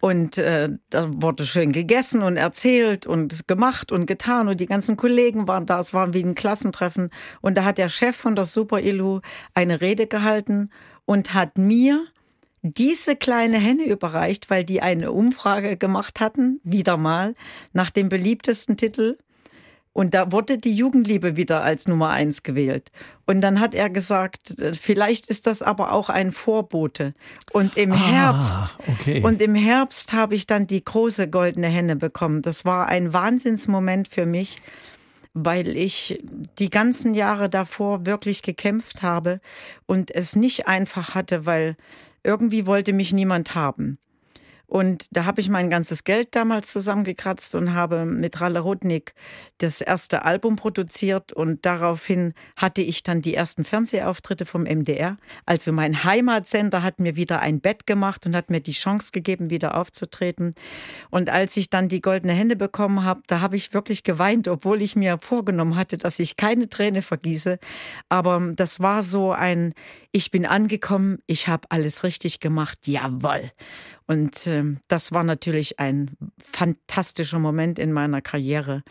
und 0.00 0.38
äh, 0.38 0.70
da 0.88 1.08
wurde 1.12 1.44
schön 1.44 1.72
gegessen 1.72 2.22
und 2.22 2.36
erzählt 2.36 3.06
und 3.06 3.46
gemacht 3.46 3.92
und 3.92 4.06
getan 4.06 4.48
und 4.48 4.60
die 4.60 4.66
ganzen 4.66 4.96
Kollegen 4.96 5.46
waren 5.46 5.66
da. 5.66 5.78
Es 5.78 5.92
war 5.92 6.14
wie 6.14 6.22
ein 6.22 6.34
Klassentreffen 6.34 7.10
und 7.40 7.56
da 7.56 7.64
hat 7.64 7.78
der 7.78 7.88
Chef 7.88 8.16
von 8.16 8.34
der 8.34 8.46
Super 8.46 8.80
Illu 8.80 9.20
eine 9.54 9.80
Rede 9.80 10.06
gehalten 10.06 10.70
und 11.04 11.34
hat 11.34 11.58
mir 11.58 12.04
diese 12.62 13.16
kleine 13.16 13.58
Henne 13.58 13.84
überreicht, 13.84 14.50
weil 14.50 14.64
die 14.64 14.82
eine 14.82 15.12
Umfrage 15.12 15.76
gemacht 15.76 16.20
hatten, 16.20 16.60
wieder 16.62 16.96
mal, 16.96 17.34
nach 17.72 17.90
dem 17.90 18.08
beliebtesten 18.08 18.76
Titel. 18.76 19.18
Und 19.92 20.14
da 20.14 20.30
wurde 20.30 20.56
die 20.58 20.72
Jugendliebe 20.74 21.36
wieder 21.36 21.62
als 21.62 21.88
Nummer 21.88 22.10
eins 22.10 22.44
gewählt. 22.44 22.92
Und 23.26 23.40
dann 23.40 23.58
hat 23.58 23.74
er 23.74 23.90
gesagt, 23.90 24.60
äh, 24.60 24.74
vielleicht 24.74 25.26
ist 25.28 25.46
das 25.46 25.62
aber 25.62 25.92
auch 25.92 26.08
ein 26.10 26.30
Vorbote. 26.30 27.14
Und 27.52 27.76
im 27.76 27.92
Ah, 27.92 27.96
Herbst, 27.96 28.76
okay. 28.86 29.22
und 29.22 29.42
im 29.42 29.54
Herbst 29.56 30.12
habe 30.12 30.34
ich 30.36 30.46
dann 30.46 30.66
die 30.68 30.84
große 30.84 31.28
goldene 31.28 31.66
Henne 31.66 31.96
bekommen. 31.96 32.40
Das 32.42 32.64
war 32.64 32.86
ein 32.88 33.12
Wahnsinnsmoment 33.12 34.06
für 34.08 34.26
mich, 34.26 34.58
weil 35.34 35.76
ich 35.76 36.22
die 36.58 36.70
ganzen 36.70 37.14
Jahre 37.14 37.48
davor 37.48 38.06
wirklich 38.06 38.42
gekämpft 38.42 39.02
habe 39.02 39.40
und 39.86 40.14
es 40.14 40.36
nicht 40.36 40.68
einfach 40.68 41.14
hatte, 41.16 41.46
weil 41.46 41.76
irgendwie 42.22 42.66
wollte 42.66 42.92
mich 42.92 43.12
niemand 43.12 43.54
haben. 43.54 43.98
Und 44.70 45.08
da 45.10 45.24
habe 45.24 45.40
ich 45.40 45.48
mein 45.48 45.68
ganzes 45.68 46.04
Geld 46.04 46.36
damals 46.36 46.70
zusammengekratzt 46.70 47.56
und 47.56 47.74
habe 47.74 48.04
mit 48.04 48.40
Ralle 48.40 48.60
Rudnick 48.60 49.14
das 49.58 49.80
erste 49.80 50.24
Album 50.24 50.54
produziert. 50.54 51.32
Und 51.32 51.66
daraufhin 51.66 52.34
hatte 52.54 52.80
ich 52.80 53.02
dann 53.02 53.20
die 53.20 53.34
ersten 53.34 53.64
Fernsehauftritte 53.64 54.46
vom 54.46 54.62
MDR. 54.62 55.16
Also 55.44 55.72
mein 55.72 56.04
Heimatsender 56.04 56.84
hat 56.84 57.00
mir 57.00 57.16
wieder 57.16 57.40
ein 57.40 57.60
Bett 57.60 57.84
gemacht 57.84 58.26
und 58.26 58.36
hat 58.36 58.48
mir 58.48 58.60
die 58.60 58.70
Chance 58.70 59.10
gegeben, 59.10 59.50
wieder 59.50 59.76
aufzutreten. 59.76 60.54
Und 61.10 61.30
als 61.30 61.56
ich 61.56 61.68
dann 61.68 61.88
die 61.88 62.00
goldene 62.00 62.32
Hände 62.32 62.54
bekommen 62.54 63.04
habe, 63.04 63.22
da 63.26 63.40
habe 63.40 63.56
ich 63.56 63.74
wirklich 63.74 64.04
geweint, 64.04 64.46
obwohl 64.46 64.82
ich 64.82 64.94
mir 64.94 65.18
vorgenommen 65.18 65.74
hatte, 65.74 65.98
dass 65.98 66.20
ich 66.20 66.36
keine 66.36 66.68
Träne 66.68 67.02
vergieße. 67.02 67.58
Aber 68.08 68.52
das 68.54 68.78
war 68.78 69.02
so 69.02 69.32
ein, 69.32 69.74
ich 70.12 70.30
bin 70.30 70.46
angekommen, 70.46 71.18
ich 71.26 71.48
habe 71.48 71.66
alles 71.70 72.04
richtig 72.04 72.38
gemacht, 72.38 72.86
jawoll. 72.86 73.50
Und 74.10 74.48
ähm, 74.48 74.78
das 74.88 75.12
war 75.12 75.22
natürlich 75.22 75.78
ein 75.78 76.10
fantastischer 76.42 77.38
Moment 77.38 77.78
in 77.78 77.92
meiner 77.92 78.20
Karriere. 78.20 78.82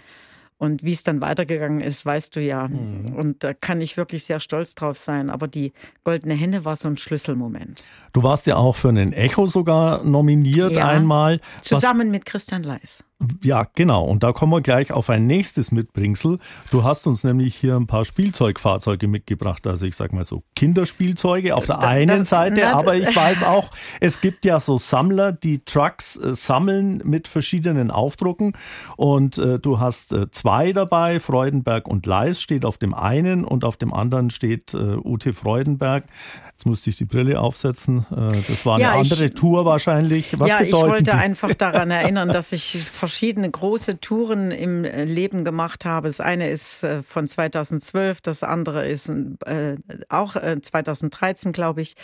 Und 0.57 0.81
wie 0.85 0.93
es 0.93 1.03
dann 1.03 1.19
weitergegangen 1.19 1.81
ist, 1.81 2.05
weißt 2.05 2.37
du 2.37 2.39
ja. 2.41 2.63
Und 2.63 3.43
da 3.43 3.53
kann 3.53 3.81
ich 3.81 3.97
wirklich 3.97 4.23
sehr 4.23 4.39
stolz 4.39 4.75
drauf 4.75 4.97
sein. 4.97 5.29
Aber 5.29 5.49
die 5.49 5.73
Goldene 6.05 6.35
Henne 6.35 6.63
war 6.63 6.77
so 6.77 6.87
ein 6.87 6.95
Schlüsselmoment. 6.95 7.83
Du 8.13 8.23
warst 8.23 8.47
ja 8.47 8.55
auch 8.55 8.77
für 8.77 8.87
einen 8.87 9.11
Echo 9.11 9.45
sogar 9.45 10.05
nominiert 10.05 10.77
Ja. 10.77 10.87
einmal. 10.87 11.41
Was, 11.57 11.67
Zusammen 11.67 12.11
mit 12.11 12.25
Christian 12.25 12.63
Leis. 12.63 13.03
Ja, 13.43 13.67
genau. 13.75 14.05
Und 14.05 14.23
da 14.23 14.31
kommen 14.31 14.53
wir 14.53 14.61
gleich 14.61 14.93
auf 14.93 15.09
ein 15.09 15.27
nächstes 15.27 15.73
Mitbringsel. 15.73 16.39
Du 16.71 16.85
hast 16.85 17.05
uns 17.05 17.25
nämlich 17.25 17.53
hier 17.53 17.75
ein 17.75 17.85
paar 17.85 18.05
Spielzeugfahrzeuge 18.05 19.09
mitgebracht. 19.09 19.67
Also 19.67 19.85
ich 19.85 19.97
sag 19.97 20.13
mal 20.13 20.23
so 20.23 20.43
Kinderspielzeuge 20.55 21.53
auf 21.53 21.65
der 21.65 21.75
das, 21.75 21.85
einen 21.85 22.23
Seite, 22.23 22.61
na, 22.61 22.73
aber 22.75 22.95
ich 22.95 23.13
weiß 23.13 23.43
auch, 23.43 23.71
es 23.99 24.21
gibt 24.21 24.45
ja 24.45 24.61
so 24.61 24.77
Sammler, 24.77 25.33
die 25.33 25.59
Trucks 25.65 26.15
äh, 26.15 26.33
sammeln 26.33 27.01
mit 27.03 27.27
verschiedenen 27.27 27.91
Aufdrucken. 27.91 28.53
Und 28.95 29.37
äh, 29.37 29.59
du 29.59 29.79
hast 29.81 30.13
äh, 30.13 30.31
zwei 30.31 30.71
dabei, 30.71 31.19
Freudenberg 31.19 31.89
und 31.89 32.05
Leis 32.05 32.41
steht 32.41 32.63
auf 32.63 32.77
dem 32.77 32.93
einen 32.93 33.43
und 33.43 33.65
auf 33.65 33.75
dem 33.75 33.93
anderen 33.93 34.29
steht 34.29 34.73
äh, 34.73 34.95
Ute 34.95 35.33
Freudenberg. 35.33 36.05
Jetzt 36.59 36.65
musste 36.65 36.89
ich 36.89 36.97
die 36.97 37.05
Brille 37.05 37.39
aufsetzen. 37.39 38.05
Äh, 38.11 38.41
das 38.45 38.65
war 38.65 38.75
eine 38.75 38.83
ja, 38.83 38.91
andere 38.91 39.27
ich, 39.27 39.33
Tour 39.33 39.63
wahrscheinlich. 39.63 40.37
Was 40.41 40.49
ja, 40.49 40.59
ich 40.59 40.73
wollte 40.73 41.03
die? 41.03 41.11
einfach 41.11 41.53
daran 41.57 41.89
erinnern, 41.89 42.27
dass 42.27 42.51
ich 42.51 42.83
verschiedene 42.83 43.49
große 43.49 44.01
Touren 44.01 44.51
im 44.51 44.83
äh, 44.83 45.05
Leben 45.05 45.45
gemacht 45.45 45.85
habe. 45.85 46.09
Das 46.09 46.19
eine 46.19 46.49
ist 46.49 46.83
äh, 46.83 47.01
von 47.01 47.27
2012, 47.27 48.19
das 48.19 48.43
andere 48.43 48.85
ist 48.85 49.09
auch 50.09 50.35
2013, 50.35 51.53
glaube 51.53 51.79
ich. 51.79 51.95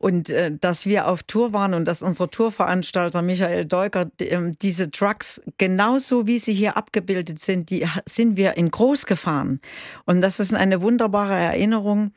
Und 0.00 0.30
äh, 0.30 0.50
dass 0.58 0.86
wir 0.86 1.08
auf 1.08 1.22
Tour 1.24 1.52
waren 1.52 1.74
und 1.74 1.84
dass 1.84 2.00
unser 2.00 2.30
Tourveranstalter 2.30 3.20
Michael 3.20 3.66
Deuker 3.66 4.10
äh, 4.18 4.38
diese 4.62 4.90
Trucks 4.90 5.42
genauso 5.58 6.26
wie 6.26 6.38
sie 6.38 6.54
hier 6.54 6.78
abgebildet 6.78 7.38
sind, 7.38 7.68
die 7.68 7.86
sind 8.06 8.38
wir 8.38 8.56
in 8.56 8.70
groß 8.70 9.04
gefahren. 9.04 9.60
Und 10.06 10.22
das 10.22 10.40
ist 10.40 10.54
eine 10.54 10.80
wunderbare 10.80 11.34
Erinnerung, 11.34 12.12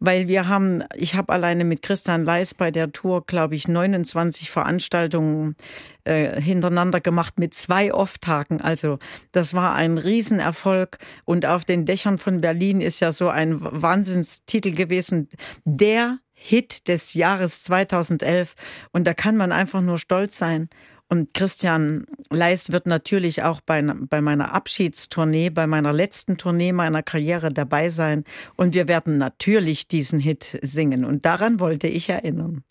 weil 0.00 0.26
wir 0.26 0.48
haben, 0.48 0.82
ich 0.96 1.14
habe 1.14 1.32
alleine 1.32 1.62
mit 1.62 1.80
Christian 1.80 2.24
Leis 2.24 2.54
bei 2.54 2.72
der 2.72 2.90
Tour, 2.90 3.24
glaube 3.24 3.54
ich, 3.54 3.68
29 3.68 4.50
Veranstaltungen 4.50 5.54
äh, 6.02 6.40
hintereinander 6.40 7.00
gemacht 7.00 7.38
mit 7.38 7.54
zwei 7.54 7.94
Off-Tagen. 7.94 8.60
Also 8.60 8.98
das 9.30 9.54
war 9.54 9.76
ein 9.76 9.96
Riesenerfolg. 9.96 10.98
Und 11.24 11.46
auf 11.46 11.64
den 11.64 11.86
Dächern 11.86 12.18
von 12.18 12.40
Berlin 12.40 12.80
ist 12.80 12.98
ja 12.98 13.12
so 13.12 13.28
ein 13.28 13.60
Wahnsinnstitel 13.60 14.72
gewesen. 14.72 15.28
Der 15.64 16.18
Hit 16.40 16.88
des 16.88 17.14
Jahres 17.14 17.64
2011 17.64 18.54
und 18.92 19.06
da 19.06 19.14
kann 19.14 19.36
man 19.36 19.52
einfach 19.52 19.80
nur 19.80 19.98
stolz 19.98 20.38
sein. 20.38 20.68
Und 21.10 21.32
Christian 21.32 22.04
Leis 22.28 22.70
wird 22.70 22.86
natürlich 22.86 23.42
auch 23.42 23.62
bei, 23.62 23.82
bei 23.82 24.20
meiner 24.20 24.52
Abschiedstournee, 24.52 25.48
bei 25.48 25.66
meiner 25.66 25.94
letzten 25.94 26.36
Tournee 26.36 26.72
meiner 26.72 27.02
Karriere 27.02 27.48
dabei 27.48 27.88
sein. 27.88 28.24
Und 28.56 28.74
wir 28.74 28.88
werden 28.88 29.16
natürlich 29.16 29.88
diesen 29.88 30.20
Hit 30.20 30.58
singen. 30.60 31.06
Und 31.06 31.24
daran 31.24 31.60
wollte 31.60 31.86
ich 31.86 32.10
erinnern. 32.10 32.62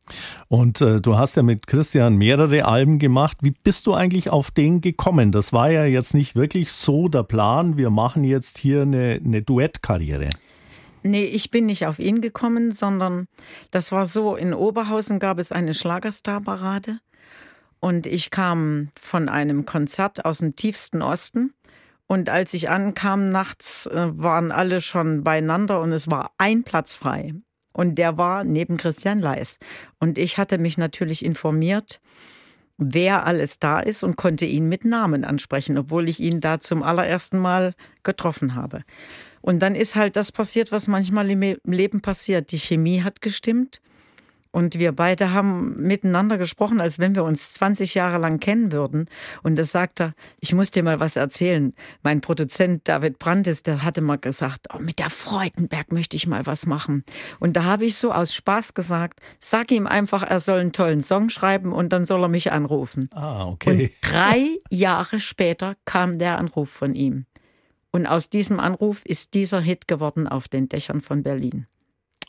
Und 0.50 0.82
äh, 0.82 0.98
du 1.02 1.18
hast 1.18 1.36
ja 1.36 1.42
mit 1.42 1.66
Christian 1.66 2.16
mehrere 2.16 2.66
Alben 2.66 3.00
gemacht. 3.00 3.38
Wie 3.42 3.56
bist 3.64 3.88
du 3.88 3.96
eigentlich 3.96 4.30
auf 4.30 4.52
den 4.52 4.82
gekommen? 4.82 5.32
Das 5.32 5.52
war 5.52 5.72
ja 5.72 5.86
jetzt 5.86 6.14
nicht 6.14 6.36
wirklich 6.36 6.72
so 6.72 7.08
der 7.08 7.24
Plan. 7.24 7.76
Wir 7.76 7.90
machen 7.90 8.24
jetzt 8.24 8.60
hier 8.60 8.84
eine, 8.84 9.20
eine 9.24 9.42
Duettkarriere. 9.42 10.30
Nee, 11.08 11.24
ich 11.24 11.52
bin 11.52 11.66
nicht 11.66 11.86
auf 11.86 12.00
ihn 12.00 12.20
gekommen, 12.20 12.72
sondern 12.72 13.28
das 13.72 13.94
war 13.94 14.06
so, 14.06 14.36
in 14.36 14.54
Oberhausen 14.54 15.20
gab 15.20 15.40
es 15.40 15.54
eine 15.54 15.74
Schlagerstarparade 15.74 17.00
und 17.80 18.06
ich 18.06 18.30
kam 18.30 18.90
von 19.00 19.30
einem 19.30 19.66
Konzert 19.66 20.26
aus 20.26 20.40
dem 20.40 20.58
tiefsten 20.58 21.02
Osten 21.02 21.54
und 22.08 22.30
als 22.30 22.54
ich 22.54 22.70
ankam 22.70 23.30
nachts, 23.30 23.86
äh, 23.86 24.08
waren 24.18 24.52
alle 24.52 24.82
schon 24.82 25.24
beieinander 25.24 25.80
und 25.80 25.94
es 25.94 26.12
war 26.12 26.32
ein 26.38 26.64
Platz 26.64 26.94
frei. 26.94 27.34
Und 27.72 27.96
der 27.96 28.18
war 28.18 28.44
neben 28.44 28.76
Christian 28.76 29.22
Leis. 29.22 29.60
Und 30.00 30.18
ich 30.18 30.38
hatte 30.38 30.58
mich 30.58 30.78
natürlich 30.78 31.24
informiert, 31.24 32.02
wer 32.78 33.26
alles 33.26 33.60
da 33.60 33.80
ist 33.80 34.04
und 34.04 34.18
konnte 34.18 34.46
ihn 34.46 34.68
mit 34.68 34.84
Namen 34.84 35.24
ansprechen, 35.24 35.78
obwohl 35.78 36.10
ich 36.10 36.20
ihn 36.20 36.42
da 36.42 36.60
zum 36.60 36.82
allerersten 36.84 37.38
Mal 37.38 37.74
getroffen 38.04 38.56
habe. 38.56 38.84
Und 39.42 39.60
dann 39.60 39.76
ist 39.76 39.96
halt 39.96 40.16
das 40.16 40.32
passiert, 40.32 40.72
was 40.72 40.88
manchmal 40.88 41.30
im 41.30 41.58
Leben 41.66 42.02
passiert. 42.02 42.52
Die 42.52 42.60
Chemie 42.60 43.02
hat 43.04 43.22
gestimmt. 43.22 43.82
Und 44.52 44.80
wir 44.80 44.92
beide 44.92 45.34
haben 45.34 45.76
miteinander 45.84 46.40
gesprochen, 46.40 46.82
als 46.82 46.98
wenn 46.98 47.14
wir 47.14 47.24
uns 47.24 47.54
20 47.54 47.94
Jahre 47.94 48.18
lang 48.18 48.40
kennen 48.40 48.72
würden. 48.72 49.08
Und 49.44 49.56
das 49.56 49.72
sagt 49.72 50.00
er, 50.02 50.14
ich 50.40 50.54
muss 50.54 50.72
dir 50.72 50.82
mal 50.82 51.00
was 51.00 51.16
erzählen. 51.16 51.74
Mein 52.02 52.22
Produzent 52.22 52.88
David 52.88 53.20
Brandes, 53.20 53.62
der 53.62 53.84
hatte 53.84 54.02
mal 54.02 54.18
gesagt, 54.18 54.68
oh, 54.74 54.80
mit 54.80 54.98
der 54.98 55.12
Freudenberg 55.12 55.92
möchte 55.92 56.16
ich 56.16 56.26
mal 56.26 56.48
was 56.48 56.66
machen. 56.66 57.04
Und 57.40 57.56
da 57.56 57.66
habe 57.66 57.86
ich 57.86 57.98
so 57.98 58.12
aus 58.12 58.34
Spaß 58.34 58.74
gesagt, 58.74 59.20
sag 59.40 59.72
ihm 59.72 59.86
einfach, 59.86 60.24
er 60.24 60.40
soll 60.40 60.60
einen 60.60 60.74
tollen 60.74 61.02
Song 61.02 61.30
schreiben 61.30 61.72
und 61.72 61.94
dann 61.94 62.06
soll 62.06 62.24
er 62.24 62.30
mich 62.30 62.52
anrufen. 62.52 63.10
Ah, 63.14 63.46
okay. 63.46 63.70
Und 63.70 63.92
drei 64.02 64.58
Jahre 64.72 65.20
später 65.20 65.76
kam 65.86 66.18
der 66.18 66.40
Anruf 66.40 66.70
von 66.70 66.96
ihm. 66.96 67.28
Und 67.98 68.06
aus 68.06 68.30
diesem 68.30 68.60
Anruf 68.60 69.04
ist 69.08 69.34
dieser 69.34 69.60
Hit 69.60 69.88
geworden 69.88 70.28
auf 70.28 70.48
den 70.48 70.70
Dächern 70.70 71.02
von 71.02 71.24
Berlin. 71.24 71.66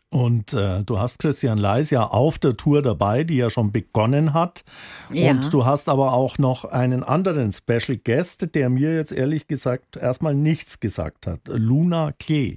Und 0.09 0.55
äh, 0.55 0.83
du 0.83 0.99
hast 0.99 1.19
Christian 1.19 1.59
Leis 1.59 1.91
ja 1.91 2.07
auf 2.07 2.39
der 2.39 2.57
Tour 2.57 2.81
dabei, 2.81 3.23
die 3.23 3.37
ja 3.37 3.51
schon 3.51 3.71
begonnen 3.71 4.33
hat. 4.33 4.65
Ja. 5.13 5.31
Und 5.31 5.53
du 5.53 5.67
hast 5.67 5.91
aber 5.91 6.15
auch 6.15 6.39
noch 6.39 6.65
einen 6.65 7.05
anderen 7.05 7.53
Special 7.53 7.99
Guest, 8.03 8.55
der 8.55 8.71
mir 8.71 8.95
jetzt 8.97 9.13
ehrlich 9.13 9.47
gesagt 9.47 9.99
erstmal 9.99 10.35
nichts 10.35 10.81
gesagt 10.81 11.27
hat. 11.27 11.41
Luna 11.49 12.13
Klee. 12.19 12.57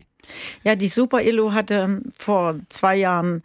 Ja, 0.63 0.77
die 0.77 0.87
Super 0.87 1.21
Illo 1.21 1.51
hatte 1.51 2.01
vor 2.17 2.59
zwei 2.69 2.95
Jahren 2.95 3.43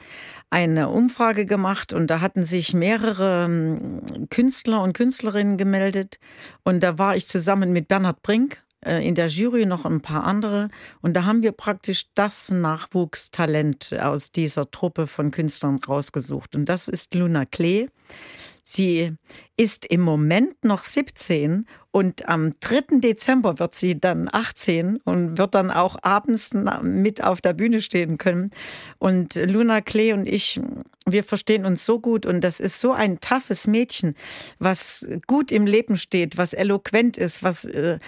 eine 0.49 0.91
Umfrage 0.91 1.45
gemacht 1.45 1.93
und 1.93 2.07
da 2.07 2.21
hatten 2.21 2.45
sich 2.45 2.73
mehrere 2.73 3.47
ähm, 3.47 4.03
Künstler 4.31 4.85
und 4.85 4.93
Künstlerinnen 4.93 5.57
gemeldet. 5.57 6.21
Und 6.63 6.85
da 6.85 6.99
war 6.99 7.17
ich 7.17 7.27
zusammen 7.27 7.73
mit 7.73 7.89
Bernhard 7.89 8.23
Brink 8.23 8.63
in 8.85 9.15
der 9.15 9.27
Jury 9.27 9.67
noch 9.67 9.85
ein 9.85 10.01
paar 10.01 10.25
andere. 10.25 10.69
Und 11.01 11.15
da 11.15 11.25
haben 11.25 11.43
wir 11.43 11.53
praktisch 11.53 12.07
das 12.15 12.51
Nachwuchstalent 12.51 13.95
aus 13.99 14.31
dieser 14.31 14.71
Truppe 14.71 15.07
von 15.07 15.31
Künstlern 15.31 15.79
rausgesucht. 15.79 16.55
Und 16.55 16.67
das 16.67 16.87
ist 16.89 17.15
Luna 17.15 17.47
Klee. 17.47 17.89
Sie 18.69 19.13
ist 19.57 19.87
im 19.87 20.01
Moment 20.01 20.65
noch 20.65 20.83
17 20.83 21.69
und 21.93 22.29
am 22.29 22.59
3. 22.59 22.99
Dezember 22.99 23.61
wird 23.61 23.77
sie 23.77 24.01
dann 24.01 24.29
18 24.31 24.97
und 25.05 25.39
wird 25.39 25.55
dann 25.55 25.71
auch 25.71 25.97
abends 26.03 26.53
mit 26.83 27.23
auf 27.23 27.41
der 27.41 27.53
Bühne 27.53 27.81
stehen 27.81 28.19
können. 28.19 28.51
Und 28.99 29.37
Luna 29.37 29.83
Klee 29.83 30.13
und 30.13 30.27
ich, 30.27 30.61
wir 31.07 31.23
verstehen 31.23 31.65
uns 31.65 31.87
so 31.87 32.01
gut 32.01 32.27
und 32.27 32.41
das 32.41 32.59
ist 32.59 32.81
so 32.81 32.91
ein 32.91 33.21
toughes 33.21 33.69
Mädchen, 33.69 34.17
was 34.59 35.07
gut 35.29 35.53
im 35.53 35.65
Leben 35.69 35.97
steht, 35.97 36.37
was 36.37 36.53
eloquent 36.53 37.17
ist, 37.19 37.45
was 37.45 37.67
äh, 37.67 38.01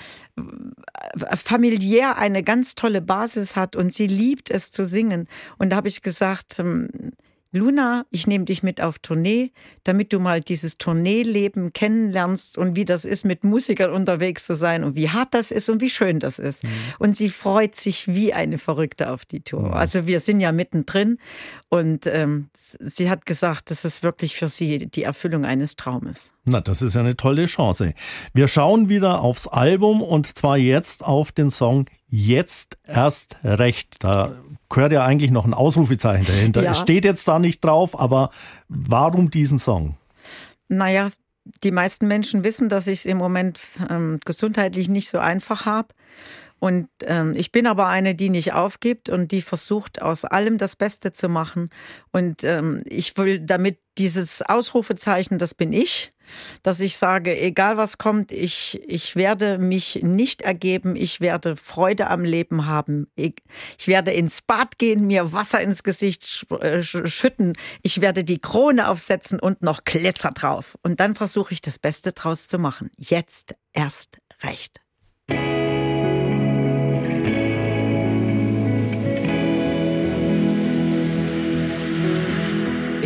familiär 1.36 2.18
eine 2.18 2.42
ganz 2.42 2.74
tolle 2.74 3.00
Basis 3.00 3.54
hat 3.54 3.76
und 3.76 3.92
sie 3.92 4.08
liebt 4.08 4.50
es 4.50 4.72
zu 4.72 4.84
singen. 4.84 5.28
Und 5.56 5.70
da 5.70 5.76
habe 5.76 5.86
ich 5.86 6.02
gesagt, 6.02 6.58
ähm, 6.58 7.12
Luna, 7.50 8.04
ich 8.10 8.26
nehme 8.26 8.44
dich 8.44 8.62
mit 8.62 8.82
auf 8.82 8.98
Tournee, 8.98 9.52
damit 9.82 10.12
du 10.12 10.20
mal 10.20 10.40
dieses 10.42 10.76
Tourneeleben 10.76 11.72
kennenlernst 11.72 12.58
und 12.58 12.76
wie 12.76 12.84
das 12.84 13.06
ist, 13.06 13.24
mit 13.24 13.42
Musikern 13.42 13.90
unterwegs 13.90 14.44
zu 14.44 14.54
sein 14.54 14.84
und 14.84 14.96
wie 14.96 15.08
hart 15.08 15.32
das 15.32 15.50
ist 15.50 15.70
und 15.70 15.80
wie 15.80 15.88
schön 15.88 16.20
das 16.20 16.38
ist. 16.38 16.64
Mhm. 16.64 16.68
Und 16.98 17.16
sie 17.16 17.30
freut 17.30 17.74
sich 17.74 18.06
wie 18.06 18.34
eine 18.34 18.58
Verrückte 18.58 19.10
auf 19.10 19.24
die 19.24 19.40
Tour. 19.40 19.68
Mhm. 19.68 19.72
Also 19.72 20.06
wir 20.06 20.20
sind 20.20 20.40
ja 20.40 20.52
mittendrin 20.52 21.18
und 21.70 22.06
ähm, 22.06 22.50
sie 22.54 23.08
hat 23.08 23.24
gesagt, 23.24 23.70
das 23.70 23.86
ist 23.86 24.02
wirklich 24.02 24.36
für 24.36 24.48
sie 24.48 24.86
die 24.86 25.04
Erfüllung 25.04 25.46
eines 25.46 25.76
Traumes. 25.76 26.32
Na, 26.44 26.60
das 26.60 26.82
ist 26.82 26.94
ja 26.94 27.00
eine 27.00 27.16
tolle 27.16 27.46
Chance. 27.46 27.94
Wir 28.34 28.48
schauen 28.48 28.90
wieder 28.90 29.22
aufs 29.22 29.46
Album 29.46 30.02
und 30.02 30.36
zwar 30.36 30.58
jetzt 30.58 31.02
auf 31.02 31.32
den 31.32 31.48
Song 31.48 31.86
Jetzt 32.10 32.78
erst 32.86 33.36
recht. 33.44 33.96
Da 34.02 34.36
gehört 34.70 34.92
ja 34.92 35.04
eigentlich 35.04 35.30
noch 35.30 35.44
ein 35.44 35.54
Ausrufezeichen 35.54 36.26
dahinter. 36.26 36.62
Ja. 36.62 36.72
Es 36.72 36.78
steht 36.78 37.04
jetzt 37.04 37.28
da 37.28 37.38
nicht 37.38 37.62
drauf, 37.62 37.98
aber 37.98 38.30
warum 38.68 39.30
diesen 39.30 39.58
Song? 39.58 39.96
Naja, 40.68 41.10
die 41.64 41.70
meisten 41.70 42.08
Menschen 42.08 42.44
wissen, 42.44 42.68
dass 42.68 42.86
ich 42.86 43.00
es 43.00 43.06
im 43.06 43.18
Moment 43.18 43.60
ähm, 43.90 44.18
gesundheitlich 44.24 44.88
nicht 44.88 45.08
so 45.08 45.18
einfach 45.18 45.66
habe. 45.66 45.88
Und 46.60 46.88
ähm, 47.02 47.34
ich 47.36 47.52
bin 47.52 47.66
aber 47.66 47.86
eine, 47.86 48.14
die 48.14 48.30
nicht 48.30 48.52
aufgibt 48.52 49.08
und 49.08 49.32
die 49.32 49.42
versucht, 49.42 50.02
aus 50.02 50.24
allem 50.24 50.58
das 50.58 50.76
Beste 50.76 51.12
zu 51.12 51.28
machen. 51.28 51.70
Und 52.10 52.44
ähm, 52.44 52.82
ich 52.86 53.16
will 53.16 53.40
damit 53.40 53.78
dieses 53.98 54.42
Ausrufezeichen, 54.42 55.38
das 55.38 55.54
bin 55.54 55.72
ich, 55.72 56.12
dass 56.62 56.80
ich 56.80 56.96
sage, 56.96 57.38
egal 57.38 57.76
was 57.76 57.98
kommt, 57.98 58.32
ich, 58.32 58.80
ich 58.86 59.16
werde 59.16 59.58
mich 59.58 60.00
nicht 60.02 60.42
ergeben, 60.42 60.94
ich 60.96 61.20
werde 61.20 61.56
Freude 61.56 62.08
am 62.08 62.24
Leben 62.24 62.66
haben. 62.66 63.08
Ich, 63.14 63.36
ich 63.78 63.88
werde 63.88 64.12
ins 64.12 64.42
Bad 64.42 64.78
gehen, 64.78 65.06
mir 65.06 65.32
Wasser 65.32 65.60
ins 65.60 65.82
Gesicht 65.82 66.46
äh, 66.60 66.82
schütten, 66.82 67.54
ich 67.82 68.00
werde 68.00 68.24
die 68.24 68.40
Krone 68.40 68.88
aufsetzen 68.88 69.40
und 69.40 69.62
noch 69.62 69.84
Glitzer 69.84 70.32
drauf. 70.32 70.78
Und 70.82 71.00
dann 71.00 71.14
versuche 71.14 71.52
ich 71.52 71.60
das 71.60 71.78
Beste 71.78 72.12
draus 72.12 72.48
zu 72.48 72.58
machen. 72.58 72.90
Jetzt 72.96 73.54
erst 73.72 74.18
recht. 74.42 74.80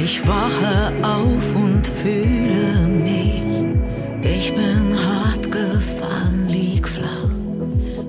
Ich 0.04 0.26
wache 0.26 0.92
auf 1.02 1.54
und 1.54 1.86
fühle 1.86 2.88
mich 2.88 3.40
Ich 4.24 4.52
bin 4.52 4.98
hart 4.98 5.52
gefallen, 5.52 6.48
lieg 6.48 6.88
flach. 6.88 7.28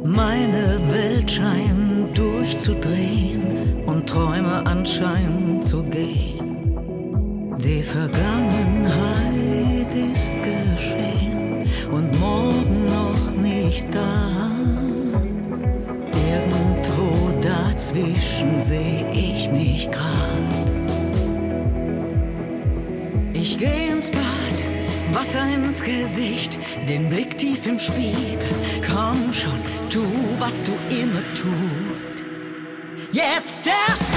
Meine 0.04 0.80
Welt 0.90 1.30
scheint 1.30 2.18
durchzudrehen 2.18 3.84
und 3.86 4.10
Träume 4.10 4.66
anscheinend 4.66 5.64
zu 5.64 5.84
gehen. 5.84 6.74
Die 7.60 7.84
Vergangenheit 7.84 9.94
ist 9.94 10.42
geschehen 10.42 11.68
und 11.92 12.20
morgen 12.20 12.88
noch 12.88 13.30
nicht 13.40 13.94
da. 13.94 14.50
Irgendwo 16.34 17.30
dazwischen 17.40 18.60
seh 18.60 19.06
ich 19.14 19.52
mich 19.52 19.92
grad. 19.92 20.63
Ich 23.54 23.60
geh 23.60 23.92
ins 23.92 24.10
Bad, 24.10 24.24
Wasser 25.12 25.46
ins 25.54 25.84
Gesicht, 25.84 26.58
den 26.90 27.08
Blick 27.08 27.38
tief 27.38 27.68
im 27.68 27.78
Spiegel. 27.78 28.50
Komm 28.82 29.32
schon, 29.32 29.60
tu, 29.92 30.04
was 30.40 30.64
du 30.64 30.72
immer 30.90 31.22
tust. 31.36 32.24
Jetzt 33.12 33.68
erst 33.68 34.13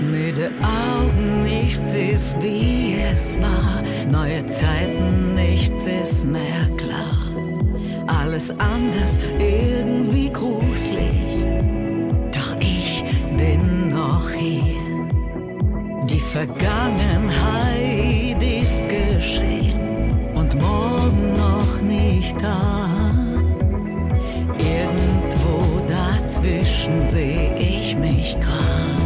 Müde 0.00 0.50
Augen, 0.62 1.42
nichts 1.42 1.94
ist 1.94 2.40
wie 2.40 2.96
es 3.12 3.36
war. 3.38 3.82
Neue 4.10 4.46
Zeiten, 4.46 5.34
nichts 5.34 5.86
ist 5.86 6.24
mehr 6.24 6.66
klar. 6.78 7.18
Alles 8.06 8.50
anders, 8.58 9.18
irgendwie 9.38 10.30
gruselig. 10.30 11.44
Doch 12.32 12.56
ich 12.60 13.04
bin 13.36 13.88
noch 13.88 14.30
hier. 14.30 14.80
Die 16.08 16.20
Vergangenheit 16.20 18.42
ist 18.42 18.88
geschehen 18.88 20.14
und 20.34 20.58
morgen 20.60 21.34
noch 21.34 21.82
nicht 21.82 22.42
da. 22.42 22.88
Irgendwo 24.58 25.82
dazwischen 25.86 27.04
seh 27.04 27.50
ich 27.58 27.94
mich 27.96 28.34
grad. 28.40 28.99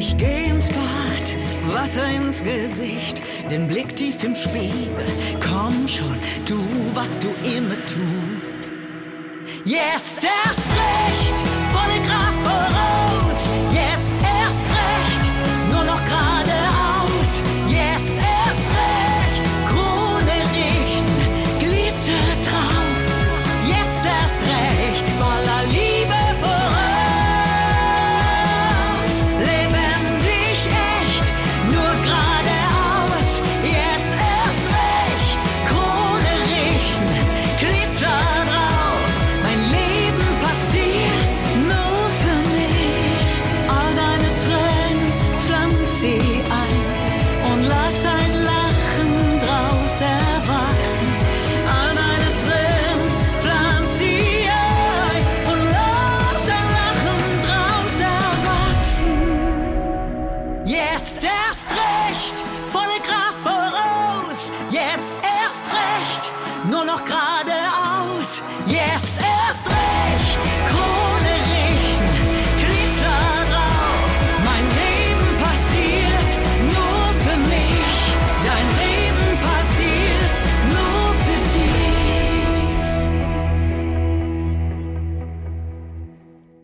Ich 0.00 0.16
geh 0.16 0.46
ins 0.46 0.68
Bad, 0.68 1.74
Wasser 1.74 2.06
ins 2.06 2.42
Gesicht, 2.42 3.20
den 3.50 3.68
Blick 3.68 3.94
tief 3.96 4.24
im 4.24 4.34
Spiegel. 4.34 5.06
Komm 5.40 5.86
schon, 5.86 6.16
tu, 6.46 6.56
was 6.94 7.18
du 7.18 7.28
immer 7.44 7.76
tust. 7.84 8.70
Jetzt 9.66 10.24
erst 10.24 10.68
recht, 10.70 11.36
volle 11.70 12.00
Kraft 12.08 12.19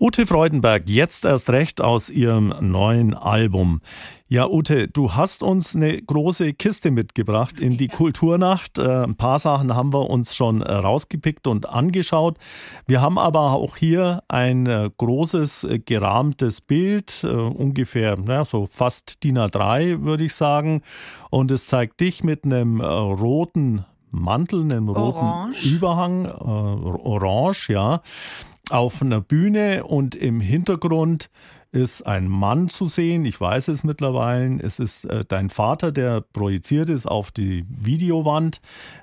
Ute 0.07 0.25
Freudenberg, 0.25 0.85
jetzt 0.87 1.25
erst 1.25 1.51
recht 1.51 1.81
aus 1.81 2.11
ihrem 2.11 2.55
neuen 2.61 3.13
Album. 3.13 3.81
Ja, 4.29 4.49
Ute, 4.49 4.87
du 4.87 5.15
hast 5.15 5.43
uns 5.43 5.75
eine 5.75 6.01
große 6.01 6.53
Kiste 6.53 6.93
mitgebracht 6.93 7.59
in 7.59 7.77
die 7.77 7.89
Kulturnacht. 7.89 8.79
Äh, 8.79 9.03
Ein 9.03 9.17
paar 9.17 9.41
Sachen 9.41 9.75
haben 9.75 9.93
wir 9.93 10.09
uns 10.09 10.37
schon 10.37 10.63
äh, 10.63 10.73
rausgepickt 10.73 11.49
und 11.49 11.69
angeschaut. 11.69 12.39
Wir 12.87 13.01
haben 13.01 13.19
aber 13.19 13.51
auch 13.51 13.77
hier 13.77 14.23
ein 14.29 14.67
äh, 14.67 14.89
großes 14.97 15.67
gerahmtes 15.85 16.61
Bild, 16.61 17.25
äh, 17.25 17.27
ungefähr 17.27 18.17
na, 18.17 18.45
so 18.45 18.67
fast 18.67 19.25
DIN 19.25 19.39
A3, 19.39 20.05
würde 20.05 20.23
ich 20.23 20.37
sagen. 20.37 20.83
Und 21.31 21.51
es 21.51 21.67
zeigt 21.67 21.99
dich 21.99 22.23
mit 22.23 22.45
einem 22.45 22.81
roten 22.81 23.85
Mantel, 24.13 24.63
einem 24.63 24.89
roten 24.89 25.19
Orange. 25.19 25.67
Überhang, 25.67 26.27
äh, 26.27 26.29
orange, 26.29 27.71
ja 27.71 28.03
auf 28.71 29.03
einer 29.03 29.21
Bühne 29.21 29.85
und 29.85 30.15
im 30.15 30.41
Hintergrund 30.41 31.31
ist 31.73 32.07
ein 32.07 32.29
Mann 32.29 32.69
zu 32.69 32.87
sehen. 32.87 33.25
Ich 33.25 33.41
weiß 33.41 33.69
es 33.69 33.85
mittlerweile. 33.85 34.63
Es 34.63 34.79
ist 34.79 35.05
äh, 35.05 35.25
dein 35.27 35.51
Vater, 35.51 35.93
der 35.93 36.21
projiziert 36.21 36.89
ist 36.89 37.07
auf 37.07 37.31
die 37.31 37.65
Videowand. 37.69 38.61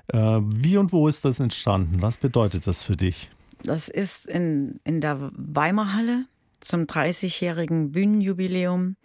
Äh, 0.08 0.18
wie 0.18 0.76
und 0.76 0.92
wo 0.92 1.08
ist 1.08 1.24
das 1.24 1.40
entstanden? 1.40 2.02
Was 2.02 2.16
bedeutet 2.16 2.66
das 2.66 2.82
für 2.82 2.96
dich? 2.96 3.30
Das 3.62 3.88
ist 3.88 4.26
in, 4.26 4.80
in 4.84 5.00
der 5.00 5.30
Weimarhalle 5.34 6.26
zum 6.60 6.82
30-jährigen 6.82 7.92
Bühnenjubiläum. 7.92 8.96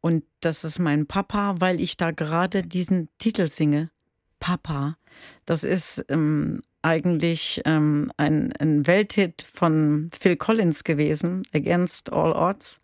Und 0.00 0.24
das 0.40 0.64
ist 0.64 0.78
mein 0.78 1.06
Papa, 1.06 1.56
weil 1.58 1.80
ich 1.80 1.96
da 1.96 2.10
gerade 2.10 2.62
diesen 2.62 3.08
Titel 3.18 3.48
singe. 3.48 3.90
Papa. 4.38 4.98
Das 5.46 5.64
ist 5.64 6.04
ähm, 6.08 6.60
eigentlich 6.84 7.62
ähm, 7.64 8.12
ein, 8.16 8.52
ein 8.58 8.86
Welthit 8.86 9.46
von 9.52 10.10
Phil 10.18 10.36
Collins 10.36 10.84
gewesen, 10.84 11.42
Against 11.54 12.12
All 12.12 12.32
Odds. 12.32 12.80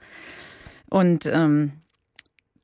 Und 0.89 1.27
ähm, 1.27 1.73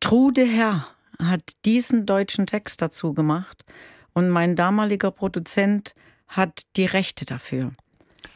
Trude 0.00 0.44
Herr 0.44 0.88
hat 1.18 1.42
diesen 1.64 2.06
deutschen 2.06 2.46
Text 2.46 2.82
dazu 2.82 3.14
gemacht 3.14 3.64
und 4.12 4.30
mein 4.30 4.56
damaliger 4.56 5.10
Produzent 5.10 5.94
hat 6.26 6.62
die 6.76 6.86
Rechte 6.86 7.24
dafür. 7.24 7.72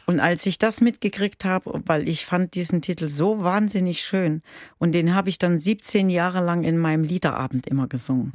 Und 0.05 0.19
als 0.19 0.45
ich 0.45 0.57
das 0.57 0.81
mitgekriegt 0.81 1.45
habe, 1.45 1.81
weil 1.85 2.07
ich 2.07 2.25
fand 2.25 2.55
diesen 2.55 2.81
Titel 2.81 3.07
so 3.07 3.43
wahnsinnig 3.43 4.01
schön 4.01 4.41
und 4.77 4.93
den 4.93 5.15
habe 5.15 5.29
ich 5.29 5.37
dann 5.37 5.57
17 5.57 6.09
Jahre 6.09 6.43
lang 6.43 6.63
in 6.63 6.77
meinem 6.77 7.03
Liederabend 7.03 7.67
immer 7.67 7.87
gesungen. 7.87 8.31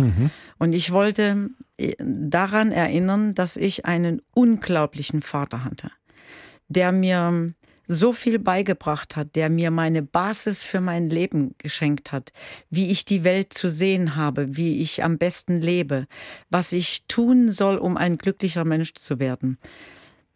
Und 0.58 0.72
ich 0.72 0.92
wollte 0.92 1.50
äh, 1.76 1.94
daran 1.98 2.72
erinnern, 2.72 3.34
dass 3.34 3.56
ich 3.56 3.84
einen 3.84 4.22
unglaublichen 4.32 5.22
Vater 5.22 5.64
hatte, 5.64 5.90
der 6.68 6.92
mir 6.92 7.52
so 7.86 8.12
viel 8.12 8.38
beigebracht 8.38 9.16
hat, 9.16 9.36
der 9.36 9.48
mir 9.48 9.70
meine 9.70 10.02
Basis 10.02 10.62
für 10.62 10.80
mein 10.80 11.08
Leben 11.08 11.54
geschenkt 11.58 12.12
hat, 12.12 12.32
wie 12.70 12.90
ich 12.90 13.04
die 13.04 13.24
Welt 13.24 13.52
zu 13.52 13.68
sehen 13.68 14.16
habe, 14.16 14.56
wie 14.56 14.80
ich 14.80 15.04
am 15.04 15.18
besten 15.18 15.60
lebe, 15.60 16.06
was 16.50 16.72
ich 16.72 17.04
tun 17.06 17.48
soll, 17.48 17.76
um 17.76 17.96
ein 17.96 18.16
glücklicher 18.16 18.64
Mensch 18.64 18.94
zu 18.94 19.18
werden. 19.18 19.58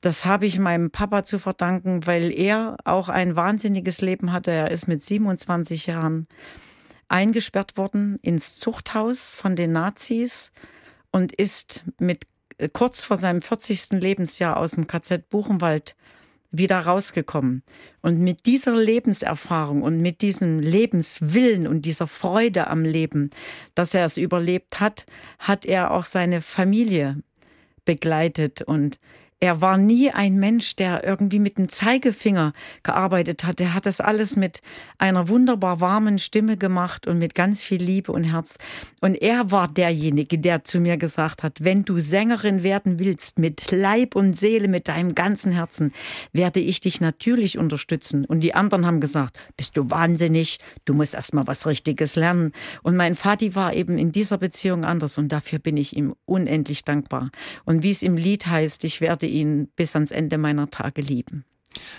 Das 0.01 0.25
habe 0.25 0.47
ich 0.47 0.59
meinem 0.59 0.91
Papa 0.91 1.25
zu 1.25 1.39
verdanken, 1.39 2.07
weil 2.07 2.33
er 2.33 2.77
auch 2.85 3.09
ein 3.09 3.37
wahnsinniges 3.37 4.01
Leben 4.01 4.33
hatte. 4.33 4.51
Er 4.51 4.71
ist 4.71 4.89
mit 4.89 5.03
27 5.03 5.87
Jahren 5.87 6.27
eingesperrt 7.09 7.77
worden 7.77 8.19
ins 8.23 8.57
Zuchthaus 8.57 9.35
von 9.35 9.57
den 9.57 9.73
Nazis 9.73 10.53
und 11.11 11.33
ist 11.35 11.85
mit 11.99 12.25
äh, 12.59 12.69
kurz 12.73 13.03
vor 13.03 13.17
seinem 13.17 13.43
40. 13.43 14.01
Lebensjahr 14.01 14.57
aus 14.57 14.73
dem 14.73 14.87
KZ 14.87 15.29
Buchenwald 15.29 15.97
wieder 16.53 16.81
rausgekommen. 16.81 17.63
Und 18.01 18.19
mit 18.19 18.47
dieser 18.47 18.77
Lebenserfahrung 18.77 19.83
und 19.83 20.01
mit 20.01 20.21
diesem 20.21 20.59
Lebenswillen 20.59 21.67
und 21.67 21.83
dieser 21.83 22.07
Freude 22.07 22.67
am 22.69 22.85
Leben, 22.85 23.31
dass 23.75 23.95
er 23.95 24.05
es 24.05 24.17
überlebt 24.17 24.81
hat, 24.81 25.07
hat 25.39 25.65
er 25.65 25.93
auch 25.93 26.05
seine 26.05 26.41
Familie 26.41 27.23
begleitet 27.85 28.63
und 28.63 28.99
er 29.41 29.63
war 29.63 29.79
nie 29.79 30.11
ein 30.11 30.37
Mensch, 30.37 30.77
der 30.77 31.03
irgendwie 31.03 31.39
mit 31.39 31.57
dem 31.57 31.71
Zeigefinger 31.71 32.53
gearbeitet 32.83 33.45
hat. 33.45 33.59
Er 33.59 33.73
hat 33.73 33.87
das 33.87 34.01
alles 34.03 34.37
mit 34.37 34.61
einer 34.99 35.29
wunderbar 35.29 35.81
warmen 35.81 36.19
Stimme 36.19 36.59
gemacht 36.59 37.07
und 37.07 37.19
mit 37.19 37.35
ganz 37.35 37.63
viel 37.63 37.83
Liebe 37.83 38.13
und 38.13 38.25
Herz. 38.25 38.59
Und 39.01 39.15
er 39.15 39.51
war 39.51 39.67
derjenige, 39.67 40.39
der 40.39 40.65
zu 40.65 40.79
mir 40.79 40.99
gesagt 40.99 41.43
hat, 41.43 41.65
wenn 41.65 41.87
du 41.87 41.99
Sängerin 41.99 42.63
werden 42.63 42.99
willst, 42.99 43.39
mit 43.39 43.71
Leib 43.71 44.15
und 44.15 44.39
Seele, 44.39 44.69
mit 44.69 44.89
deinem 44.89 45.15
ganzen 45.15 45.53
Herzen, 45.53 45.95
werde 46.35 46.61
ich 46.61 46.81
dich 46.81 47.01
natürlich 47.01 47.57
unterstützen. 47.57 48.27
Und 48.27 48.41
die 48.41 48.55
anderen 48.55 48.85
haben 48.85 49.01
gesagt, 49.01 49.39
bist 49.57 49.75
du 49.79 49.91
wahnsinnig, 49.91 50.59
du 50.85 50.93
musst 50.93 51.15
erst 51.15 51.33
mal 51.33 51.47
was 51.47 51.67
Richtiges 51.67 52.15
lernen. 52.15 52.53
Und 52.83 52.95
mein 52.95 53.15
Vati 53.15 53.55
war 53.55 53.75
eben 53.75 53.97
in 53.97 54.13
dieser 54.13 54.37
Beziehung 54.37 54.85
anders 54.85 55.17
und 55.17 55.29
dafür 55.31 55.61
bin 55.61 55.79
ich 55.79 55.97
ihm 55.97 56.15
unendlich 56.27 56.85
dankbar. 56.85 57.31
Und 57.65 57.83
wie 57.83 57.91
es 57.91 58.03
im 58.03 58.19
Lied 58.19 58.47
heißt, 58.47 58.85
ich 58.85 59.01
werde 59.01 59.30
ihn 59.31 59.69
bis 59.77 59.95
ans 59.95 60.11
Ende 60.11 60.39
meiner 60.39 60.71
Tage 60.71 61.01
lieben. 61.01 61.45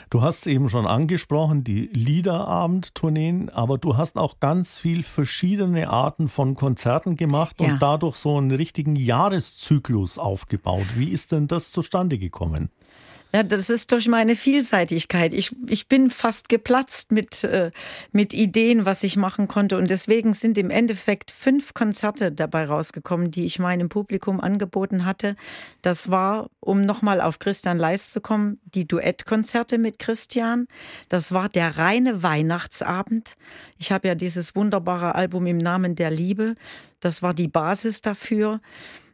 Du 0.09 0.21
hast 0.21 0.47
eben 0.47 0.69
schon 0.69 0.85
angesprochen, 0.85 1.63
die 1.63 1.87
Liederabend-Tourneen, 1.87 3.49
aber 3.49 3.77
du 3.77 3.97
hast 3.97 4.17
auch 4.17 4.39
ganz 4.39 4.77
viel 4.77 5.03
verschiedene 5.03 5.89
Arten 5.89 6.27
von 6.27 6.55
Konzerten 6.55 7.15
gemacht 7.15 7.59
ja. 7.59 7.71
und 7.73 7.81
dadurch 7.81 8.17
so 8.17 8.37
einen 8.37 8.51
richtigen 8.51 8.95
Jahreszyklus 8.95 10.17
aufgebaut. 10.17 10.85
Wie 10.95 11.09
ist 11.09 11.31
denn 11.31 11.47
das 11.47 11.71
zustande 11.71 12.17
gekommen? 12.17 12.69
Ja, 13.33 13.43
das 13.43 13.69
ist 13.69 13.93
durch 13.93 14.09
meine 14.09 14.35
Vielseitigkeit. 14.35 15.31
Ich, 15.31 15.55
ich 15.67 15.87
bin 15.87 16.09
fast 16.09 16.49
geplatzt 16.49 17.13
mit, 17.13 17.45
äh, 17.45 17.71
mit 18.11 18.33
Ideen, 18.33 18.85
was 18.85 19.03
ich 19.03 19.15
machen 19.15 19.47
konnte. 19.47 19.77
Und 19.77 19.89
deswegen 19.89 20.33
sind 20.33 20.57
im 20.57 20.69
Endeffekt 20.69 21.31
fünf 21.31 21.73
Konzerte 21.73 22.33
dabei 22.33 22.65
rausgekommen, 22.65 23.31
die 23.31 23.45
ich 23.45 23.57
meinem 23.57 23.87
Publikum 23.87 24.41
angeboten 24.41 25.05
hatte. 25.05 25.37
Das 25.81 26.11
war, 26.11 26.49
um 26.59 26.85
nochmal 26.85 27.21
auf 27.21 27.39
Christian 27.39 27.79
Leist 27.79 28.11
zu 28.11 28.19
kommen, 28.19 28.59
die 28.65 28.85
Duettkonzerte 28.85 29.77
mit 29.77 29.97
Christian. 29.97 30.67
Das 31.07 31.31
war 31.31 31.47
der 31.47 31.77
reine 31.77 32.23
Weihnachtsabend. 32.23 33.37
Ich 33.77 33.93
habe 33.93 34.09
ja 34.09 34.15
dieses 34.15 34.57
wunderbare 34.57 35.15
Album 35.15 35.47
im 35.47 35.57
Namen 35.57 35.95
der 35.95 36.11
Liebe. 36.11 36.55
Das 36.99 37.23
war 37.23 37.33
die 37.33 37.47
Basis 37.47 38.01
dafür 38.01 38.59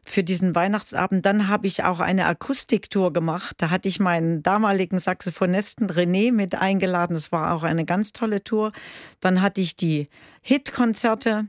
für 0.07 0.23
diesen 0.23 0.55
Weihnachtsabend. 0.55 1.25
Dann 1.25 1.49
habe 1.49 1.67
ich 1.67 1.83
auch 1.83 1.99
eine 1.99 2.25
Akustiktour 2.25 3.11
gemacht. 3.11 3.55
Da 3.59 3.69
hatte 3.69 3.89
ich 3.89 3.99
meinen 3.99 4.41
damaligen 4.41 4.99
Saxophonisten 4.99 5.89
René 5.89 6.31
mit 6.31 6.55
eingeladen. 6.55 7.13
Das 7.13 7.31
war 7.31 7.53
auch 7.53 7.63
eine 7.63 7.83
ganz 7.83 8.13
tolle 8.13 8.43
Tour. 8.43 8.71
Dann 9.19 9.41
hatte 9.41 9.59
ich 9.61 9.75
die 9.75 10.07
Hitkonzerte 10.41 11.47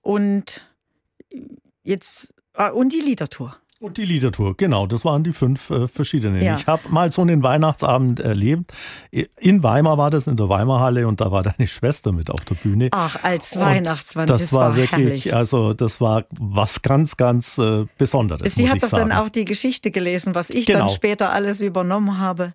und 0.00 0.66
jetzt 1.82 2.34
ah, 2.54 2.68
und 2.68 2.92
die 2.92 3.00
Liedertour. 3.00 3.56
Und 3.80 3.96
die 3.96 4.04
Liedertour, 4.04 4.56
genau, 4.56 4.88
das 4.88 5.04
waren 5.04 5.22
die 5.22 5.32
fünf 5.32 5.70
äh, 5.70 5.86
verschiedenen. 5.86 6.42
Ja. 6.42 6.56
Ich 6.56 6.66
habe 6.66 6.88
mal 6.88 7.12
so 7.12 7.22
einen 7.22 7.44
Weihnachtsabend 7.44 8.18
erlebt. 8.18 8.72
In 9.12 9.62
Weimar 9.62 9.96
war 9.96 10.10
das, 10.10 10.26
in 10.26 10.36
der 10.36 10.48
Weimarhalle, 10.48 11.06
und 11.06 11.20
da 11.20 11.30
war 11.30 11.44
deine 11.44 11.68
Schwester 11.68 12.10
mit 12.10 12.28
auf 12.28 12.44
der 12.44 12.56
Bühne. 12.56 12.88
Ach, 12.90 13.22
als 13.22 13.56
Weihnachtsmann. 13.56 14.26
Das, 14.26 14.42
das 14.42 14.52
war, 14.52 14.70
war 14.70 14.76
wirklich, 14.76 15.26
herrlich. 15.26 15.34
also 15.34 15.74
das 15.74 16.00
war 16.00 16.24
was 16.36 16.82
ganz, 16.82 17.16
ganz 17.16 17.56
äh, 17.58 17.86
Besonderes. 17.98 18.52
Sie 18.56 18.68
hat 18.68 18.82
das 18.82 18.90
sagen. 18.90 19.10
dann 19.10 19.18
auch 19.18 19.28
die 19.28 19.44
Geschichte 19.44 19.92
gelesen, 19.92 20.34
was 20.34 20.50
ich 20.50 20.66
genau. 20.66 20.80
dann 20.80 20.88
später 20.88 21.30
alles 21.30 21.60
übernommen 21.60 22.18
habe. 22.18 22.54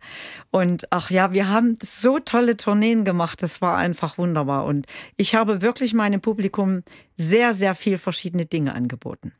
Und 0.51 0.87
ach 0.89 1.09
ja, 1.09 1.31
wir 1.31 1.47
haben 1.47 1.77
so 1.81 2.19
tolle 2.19 2.57
Tourneen 2.57 3.05
gemacht, 3.05 3.41
das 3.41 3.61
war 3.61 3.77
einfach 3.77 4.17
wunderbar. 4.17 4.65
Und 4.65 4.87
ich 5.15 5.35
habe 5.35 5.61
wirklich 5.61 5.93
meinem 5.93 6.19
Publikum 6.19 6.83
sehr, 7.15 7.53
sehr 7.53 7.75
viel 7.75 7.97
verschiedene 7.97 8.45
Dinge 8.45 8.73
angeboten. 8.73 9.33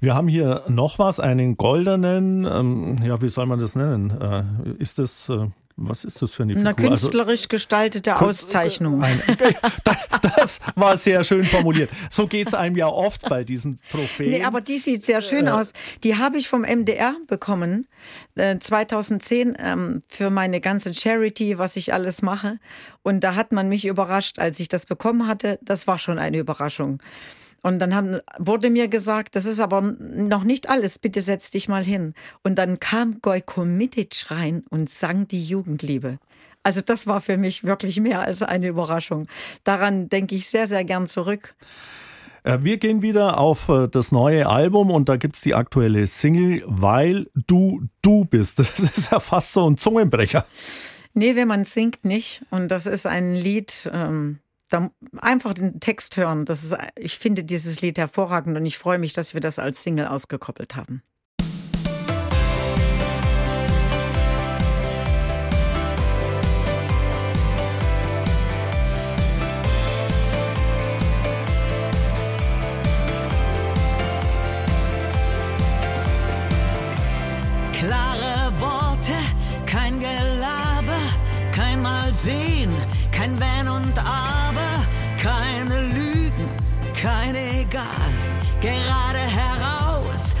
Wir 0.00 0.14
haben 0.14 0.28
hier 0.28 0.64
noch 0.68 0.98
was, 0.98 1.18
einen 1.26 1.56
goldenen, 1.56 2.44
ähm, 2.44 2.98
ja, 3.02 3.20
wie 3.20 3.28
soll 3.28 3.46
man 3.46 3.58
das 3.58 3.74
nennen? 3.74 4.10
Äh, 4.10 4.82
ist 4.82 4.98
das 4.98 5.28
äh, 5.28 5.46
was 5.78 6.04
ist 6.04 6.22
das 6.22 6.32
für 6.32 6.44
eine 6.44 6.54
Figur? 6.54 6.70
Eine 6.70 6.78
also 6.78 6.88
künstlerisch 6.88 7.40
also, 7.40 7.48
gestaltete 7.48 8.18
Auszeichnung. 8.18 9.02
Ein, 9.02 9.22
das 10.36 10.58
war 10.74 10.96
sehr 10.96 11.22
schön 11.22 11.44
formuliert. 11.44 11.90
So 12.10 12.26
geht 12.26 12.48
es 12.48 12.54
einem 12.54 12.76
ja 12.76 12.88
oft 12.88 13.28
bei 13.28 13.44
diesen 13.44 13.78
Trophäen. 13.90 14.30
Nee, 14.30 14.44
aber 14.44 14.62
die 14.62 14.78
sieht 14.78 15.02
sehr 15.02 15.20
schön 15.20 15.48
äh, 15.48 15.50
aus. 15.50 15.74
Die 16.02 16.16
habe 16.16 16.38
ich 16.38 16.48
vom 16.48 16.62
MDR 16.62 17.14
bekommen, 17.26 17.86
äh, 18.36 18.58
2010, 18.58 19.56
ähm, 19.58 20.02
für 20.08 20.30
meine 20.30 20.62
ganze 20.62 20.94
Charity, 20.94 21.58
was 21.58 21.76
ich 21.76 21.92
alles 21.92 22.22
mache. 22.22 22.58
Und 23.02 23.20
da 23.20 23.34
hat 23.34 23.52
man 23.52 23.68
mich 23.68 23.84
überrascht, 23.84 24.38
als 24.38 24.58
ich 24.60 24.68
das 24.68 24.86
bekommen 24.86 25.26
hatte. 25.26 25.58
Das 25.60 25.86
war 25.86 25.98
schon 25.98 26.18
eine 26.18 26.38
Überraschung. 26.38 27.02
Und 27.66 27.80
dann 27.80 27.96
haben, 27.96 28.20
wurde 28.38 28.70
mir 28.70 28.86
gesagt, 28.86 29.34
das 29.34 29.44
ist 29.44 29.58
aber 29.58 29.80
noch 29.80 30.44
nicht 30.44 30.68
alles, 30.68 31.00
bitte 31.00 31.20
setz 31.20 31.50
dich 31.50 31.68
mal 31.68 31.82
hin. 31.82 32.14
Und 32.44 32.60
dann 32.60 32.78
kam 32.78 33.20
Gojko 33.20 33.64
Mitic 33.64 34.30
rein 34.30 34.62
und 34.70 34.88
sang 34.88 35.26
die 35.26 35.42
Jugendliebe. 35.42 36.20
Also 36.62 36.80
das 36.80 37.08
war 37.08 37.20
für 37.20 37.36
mich 37.36 37.64
wirklich 37.64 37.98
mehr 37.98 38.20
als 38.20 38.44
eine 38.44 38.68
Überraschung. 38.68 39.26
Daran 39.64 40.08
denke 40.08 40.36
ich 40.36 40.46
sehr, 40.48 40.68
sehr 40.68 40.84
gern 40.84 41.08
zurück. 41.08 41.56
Äh, 42.44 42.58
wir 42.60 42.76
gehen 42.76 43.02
wieder 43.02 43.36
auf 43.36 43.68
äh, 43.68 43.88
das 43.88 44.12
neue 44.12 44.48
Album 44.48 44.92
und 44.92 45.08
da 45.08 45.16
gibt 45.16 45.34
es 45.34 45.42
die 45.42 45.56
aktuelle 45.56 46.06
Single, 46.06 46.62
weil 46.66 47.26
du 47.34 47.82
du 48.00 48.26
bist. 48.26 48.58
Das 48.60 48.78
ist 48.78 49.10
ja 49.10 49.18
fast 49.18 49.52
so 49.52 49.68
ein 49.68 49.76
Zungenbrecher. 49.76 50.46
Nee, 51.14 51.34
wenn 51.34 51.48
man 51.48 51.64
singt 51.64 52.04
nicht. 52.04 52.44
Und 52.50 52.68
das 52.68 52.86
ist 52.86 53.06
ein 53.06 53.34
Lied, 53.34 53.90
ähm, 53.92 54.38
da 54.68 54.90
einfach 55.18 55.54
den 55.54 55.80
Text 55.80 56.16
hören. 56.16 56.44
Das 56.44 56.64
ist, 56.64 56.74
ich 56.96 57.18
finde 57.18 57.44
dieses 57.44 57.80
Lied 57.80 57.98
hervorragend 57.98 58.56
und 58.56 58.66
ich 58.66 58.78
freue 58.78 58.98
mich, 58.98 59.12
dass 59.12 59.34
wir 59.34 59.40
das 59.40 59.58
als 59.58 59.82
Single 59.82 60.06
ausgekoppelt 60.06 60.76
haben. 60.76 61.02
Klare 77.72 78.52
Worte, 78.58 79.12
kein 79.66 80.00
Gelaber, 80.00 80.98
kein 81.52 81.82
Mal 81.82 82.12
sehen, 82.14 82.72
kein 83.12 83.38
Wenn 83.38 83.68
und 83.68 83.98
Aber 83.98 84.35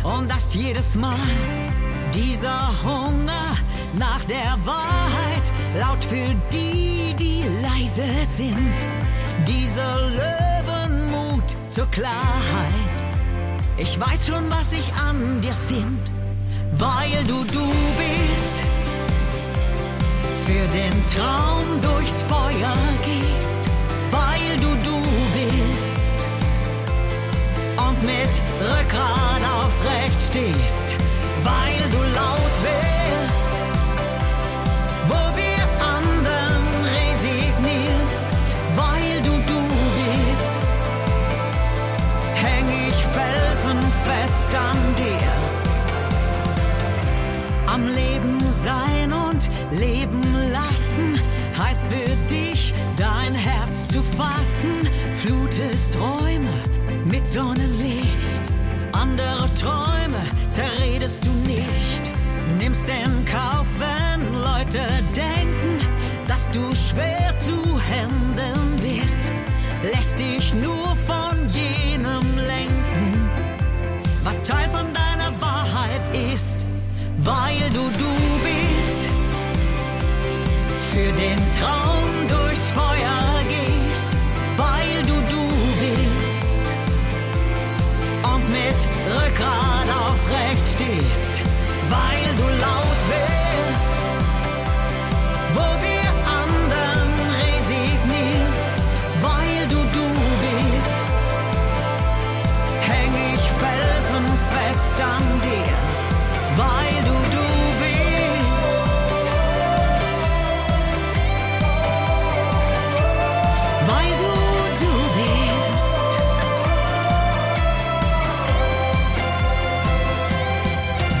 und 0.06 0.30
das 0.30 0.54
jedes 0.54 0.94
Mal. 0.94 1.18
Dieser 2.14 2.70
Hunger 2.82 3.56
nach 3.94 4.24
der 4.24 4.56
Wahrheit, 4.64 5.52
laut 5.78 6.04
für 6.04 6.34
die, 6.52 7.14
die 7.18 7.42
leise 7.62 8.04
sind. 8.24 8.78
Dieser 9.46 10.08
Löwenmut 10.20 11.44
zur 11.68 11.86
Klarheit. 11.86 12.96
Ich 13.76 13.98
weiß 13.98 14.28
schon, 14.28 14.48
was 14.48 14.72
ich 14.72 14.92
an 14.94 15.40
dir 15.40 15.56
find, 15.68 16.12
weil 16.72 17.24
du 17.26 17.44
du 17.44 17.66
bist. 18.00 18.56
Für 20.46 20.66
den 20.68 20.94
Traum 21.14 21.64
durchs 21.82 22.22
Feuer 22.22 22.76
gehst 23.04 23.66
weil 24.10 24.56
du 24.60 24.85
und 27.96 28.06
mit 28.06 28.28
Rückgrat 28.60 29.42
aufrecht 29.58 30.20
stehst, 30.30 30.96
weil 31.44 31.78
du 31.90 31.98
laut 32.14 32.54
wirst, 32.66 33.54
wo 35.08 35.20
wir 35.36 35.62
anderen 35.96 36.62
resignieren, 36.84 38.06
weil 38.74 39.22
du 39.22 39.32
du 39.50 39.60
bist, 39.96 40.52
häng 42.34 42.68
ich 42.88 42.98
felsenfest 43.16 44.50
an 44.54 44.78
dir. 44.96 45.32
Am 47.66 47.84
Leben 47.86 48.38
sein 48.50 49.12
und 49.12 49.50
leben 49.78 50.22
lassen 50.52 51.20
heißt 51.58 51.82
für 51.84 52.16
dich 52.32 52.74
dein 52.96 53.34
Herz 53.34 53.88
zu 53.88 54.02
fassen, 54.02 54.88
flutest 55.12 55.92
Träume 55.94 56.76
mit 57.04 57.28
Sonnenlicht. 57.28 57.75
Leute 64.66 64.88
denken, 65.14 65.78
dass 66.26 66.50
du 66.50 66.60
schwer 66.74 67.32
zu 67.36 67.80
handeln 67.80 68.76
bist, 68.76 69.30
lässt 69.82 70.18
dich 70.18 70.54
nur 70.54 70.96
von 71.06 71.36
jenem 71.50 72.36
lenken, 72.36 73.30
was 74.24 74.42
Teil 74.42 74.68
von 74.70 74.86
deiner 74.92 75.40
Wahrheit 75.40 76.32
ist, 76.34 76.66
weil 77.18 77.70
du 77.72 77.82
du 77.96 78.12
bist. 78.42 79.10
Für 80.90 81.12
den 81.12 81.38
Traum 81.52 82.26
durchs 82.26 82.70
Feuer 82.70 83.22
gehst, 83.48 84.10
weil 84.56 85.02
du 85.02 85.14
du 85.32 85.44
bist. 85.78 86.58
Und 88.24 88.50
mit 88.50 88.78
Rückgrat 89.14 89.88
aufrecht 90.08 90.66
stehst, 90.74 91.42
weil 91.88 92.34
du 92.36 92.64
laut 92.64 92.85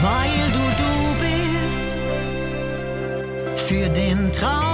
Weil 0.06 0.40
du 0.56 0.64
du 0.82 0.92
bist. 1.24 1.88
Für 3.66 3.88
den 3.88 4.30
Traum 4.32 4.65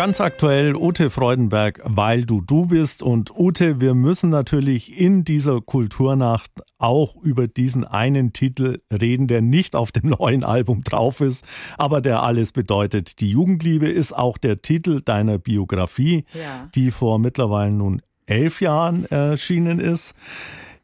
Ganz 0.00 0.18
aktuell 0.18 0.76
Ute 0.76 1.10
Freudenberg, 1.10 1.82
weil 1.84 2.24
du 2.24 2.40
du 2.40 2.64
bist. 2.64 3.02
Und 3.02 3.38
Ute, 3.38 3.82
wir 3.82 3.92
müssen 3.92 4.30
natürlich 4.30 4.98
in 4.98 5.24
dieser 5.24 5.60
Kulturnacht 5.60 6.50
auch 6.78 7.16
über 7.16 7.48
diesen 7.48 7.84
einen 7.84 8.32
Titel 8.32 8.80
reden, 8.90 9.26
der 9.26 9.42
nicht 9.42 9.76
auf 9.76 9.92
dem 9.92 10.08
neuen 10.18 10.42
Album 10.42 10.84
drauf 10.84 11.20
ist, 11.20 11.44
aber 11.76 12.00
der 12.00 12.22
alles 12.22 12.52
bedeutet. 12.52 13.20
Die 13.20 13.28
Jugendliebe 13.28 13.90
ist 13.90 14.16
auch 14.16 14.38
der 14.38 14.62
Titel 14.62 15.02
deiner 15.02 15.36
Biografie, 15.36 16.24
Ja. 16.32 16.70
die 16.74 16.92
vor 16.92 17.18
mittlerweile 17.18 17.72
nun 17.72 18.00
elf 18.24 18.62
Jahren 18.62 19.04
erschienen 19.04 19.80
ist. 19.80 20.14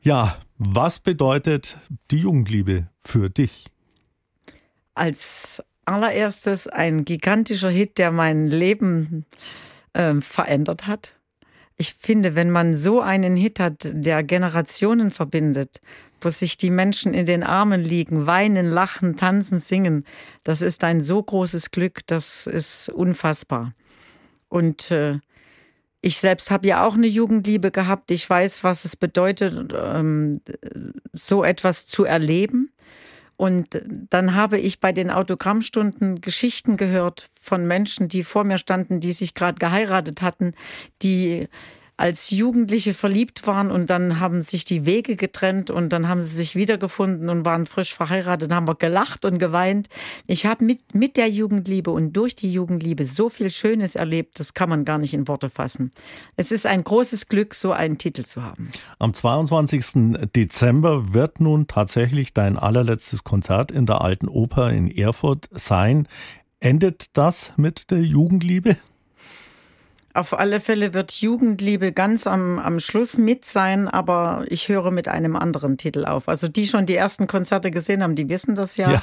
Ja, 0.02 0.36
was 0.58 1.00
bedeutet 1.00 1.78
die 2.10 2.18
Jugendliebe 2.18 2.88
für 3.00 3.30
dich? 3.30 3.64
als 4.98 5.62
allererstes 5.86 6.68
ein 6.68 7.04
gigantischer 7.04 7.70
Hit, 7.70 7.98
der 7.98 8.10
mein 8.10 8.48
Leben 8.48 9.24
ähm, 9.94 10.22
verändert 10.22 10.86
hat. 10.86 11.12
Ich 11.78 11.94
finde, 11.94 12.34
wenn 12.34 12.50
man 12.50 12.74
so 12.74 13.00
einen 13.00 13.36
Hit 13.36 13.60
hat, 13.60 13.88
der 13.92 14.22
Generationen 14.22 15.10
verbindet, 15.10 15.80
wo 16.20 16.30
sich 16.30 16.56
die 16.56 16.70
Menschen 16.70 17.12
in 17.12 17.26
den 17.26 17.42
Armen 17.42 17.82
liegen, 17.82 18.26
weinen, 18.26 18.70
lachen, 18.70 19.16
tanzen, 19.16 19.58
singen, 19.58 20.04
das 20.42 20.62
ist 20.62 20.82
ein 20.84 21.02
so 21.02 21.22
großes 21.22 21.70
Glück, 21.70 22.00
das 22.06 22.46
ist 22.46 22.88
unfassbar. 22.88 23.74
Und 24.48 24.90
äh, 24.90 25.18
ich 26.00 26.18
selbst 26.18 26.50
habe 26.50 26.68
ja 26.68 26.86
auch 26.86 26.94
eine 26.94 27.08
Jugendliebe 27.08 27.70
gehabt. 27.70 28.10
Ich 28.10 28.28
weiß, 28.28 28.64
was 28.64 28.84
es 28.84 28.96
bedeutet, 28.96 29.74
ähm, 29.76 30.40
so 31.12 31.44
etwas 31.44 31.86
zu 31.86 32.04
erleben. 32.04 32.70
Und 33.36 33.82
dann 34.10 34.34
habe 34.34 34.58
ich 34.58 34.80
bei 34.80 34.92
den 34.92 35.10
Autogrammstunden 35.10 36.20
Geschichten 36.20 36.76
gehört 36.76 37.28
von 37.40 37.66
Menschen, 37.66 38.08
die 38.08 38.24
vor 38.24 38.44
mir 38.44 38.58
standen, 38.58 39.00
die 39.00 39.12
sich 39.12 39.34
gerade 39.34 39.58
geheiratet 39.58 40.22
hatten, 40.22 40.54
die 41.02 41.48
als 41.96 42.30
Jugendliche 42.30 42.92
verliebt 42.92 43.46
waren 43.46 43.70
und 43.70 43.88
dann 43.88 44.20
haben 44.20 44.42
sich 44.42 44.64
die 44.64 44.84
Wege 44.84 45.16
getrennt 45.16 45.70
und 45.70 45.90
dann 45.90 46.08
haben 46.08 46.20
sie 46.20 46.34
sich 46.34 46.54
wiedergefunden 46.54 47.30
und 47.30 47.44
waren 47.44 47.64
frisch 47.64 47.94
verheiratet, 47.94 48.52
haben 48.52 48.68
wir 48.68 48.74
gelacht 48.74 49.24
und 49.24 49.38
geweint. 49.38 49.88
Ich 50.26 50.44
habe 50.44 50.64
mit, 50.64 50.94
mit 50.94 51.16
der 51.16 51.28
Jugendliebe 51.28 51.90
und 51.90 52.12
durch 52.12 52.36
die 52.36 52.52
Jugendliebe 52.52 53.06
so 53.06 53.30
viel 53.30 53.50
Schönes 53.50 53.94
erlebt, 53.94 54.38
das 54.38 54.52
kann 54.52 54.68
man 54.68 54.84
gar 54.84 54.98
nicht 54.98 55.14
in 55.14 55.26
Worte 55.26 55.48
fassen. 55.48 55.90
Es 56.36 56.52
ist 56.52 56.66
ein 56.66 56.84
großes 56.84 57.28
Glück, 57.28 57.54
so 57.54 57.72
einen 57.72 57.96
Titel 57.96 58.24
zu 58.24 58.42
haben. 58.42 58.70
Am 58.98 59.14
22. 59.14 60.28
Dezember 60.34 61.14
wird 61.14 61.40
nun 61.40 61.66
tatsächlich 61.66 62.34
dein 62.34 62.58
allerletztes 62.58 63.24
Konzert 63.24 63.72
in 63.72 63.86
der 63.86 64.02
Alten 64.02 64.28
Oper 64.28 64.70
in 64.70 64.90
Erfurt 64.90 65.48
sein. 65.52 66.08
Endet 66.60 67.16
das 67.16 67.52
mit 67.56 67.90
der 67.90 68.00
Jugendliebe? 68.00 68.76
Auf 70.16 70.38
alle 70.38 70.60
Fälle 70.60 70.94
wird 70.94 71.12
Jugendliebe 71.12 71.92
ganz 71.92 72.26
am, 72.26 72.58
am 72.58 72.80
Schluss 72.80 73.18
mit 73.18 73.44
sein, 73.44 73.86
aber 73.86 74.46
ich 74.48 74.70
höre 74.70 74.90
mit 74.90 75.08
einem 75.08 75.36
anderen 75.36 75.76
Titel 75.76 76.06
auf. 76.06 76.26
Also 76.26 76.48
die 76.48 76.66
schon 76.66 76.86
die 76.86 76.96
ersten 76.96 77.26
Konzerte 77.26 77.70
gesehen 77.70 78.02
haben, 78.02 78.14
die 78.14 78.30
wissen 78.30 78.54
das 78.54 78.78
ja. 78.78 78.92
Ja. 78.92 79.02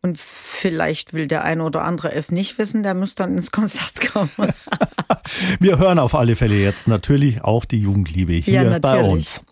Und 0.00 0.16
vielleicht 0.18 1.12
will 1.12 1.28
der 1.28 1.44
eine 1.44 1.62
oder 1.62 1.84
andere 1.84 2.12
es 2.12 2.32
nicht 2.32 2.56
wissen, 2.56 2.82
der 2.82 2.94
muss 2.94 3.14
dann 3.14 3.36
ins 3.36 3.52
Konzert 3.52 4.00
kommen. 4.10 4.30
Wir 5.60 5.78
hören 5.78 5.98
auf 5.98 6.14
alle 6.14 6.34
Fälle 6.34 6.56
jetzt 6.56 6.88
natürlich 6.88 7.44
auch 7.44 7.66
die 7.66 7.78
Jugendliebe 7.78 8.32
hier 8.32 8.62
Ja, 8.62 8.78
bei 8.78 9.02
uns. 9.02 9.44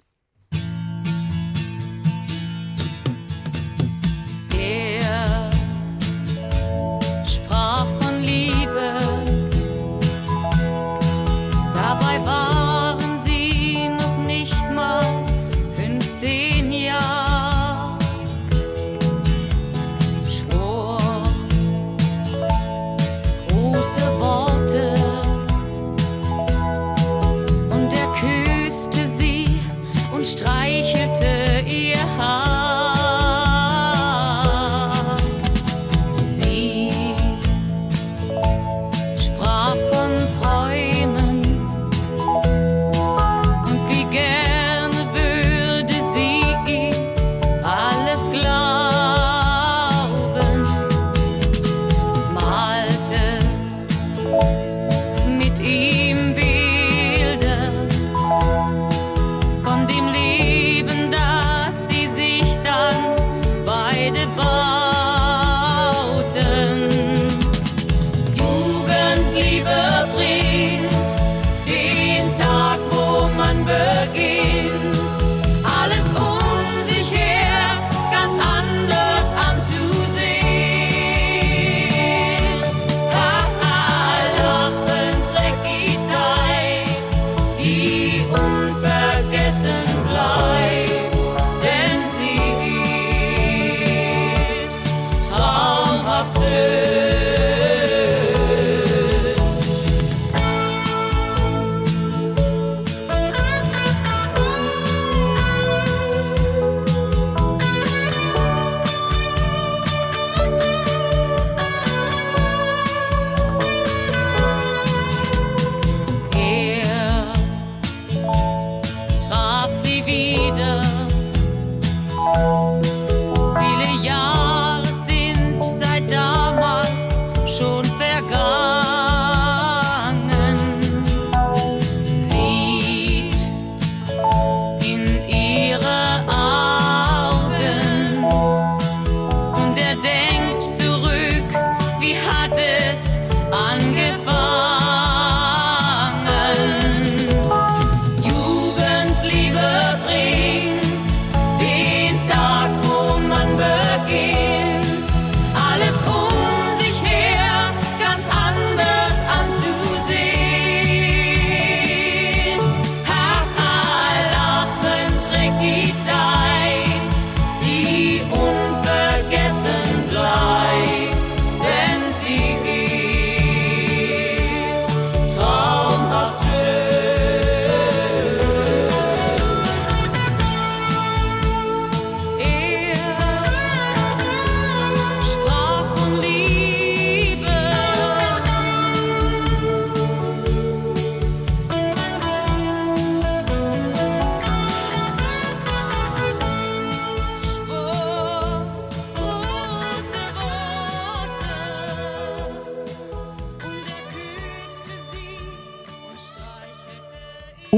Große 23.80 24.20
Worte 24.20 24.49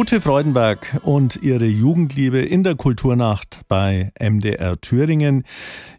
Ute 0.02 0.20
Freudenberg 0.20 0.98
und 1.04 1.36
ihre 1.44 1.66
Jugendliebe 1.66 2.40
in 2.40 2.64
der 2.64 2.74
Kulturnacht 2.74 3.60
bei 3.68 4.10
MDR 4.18 4.80
Thüringen. 4.80 5.44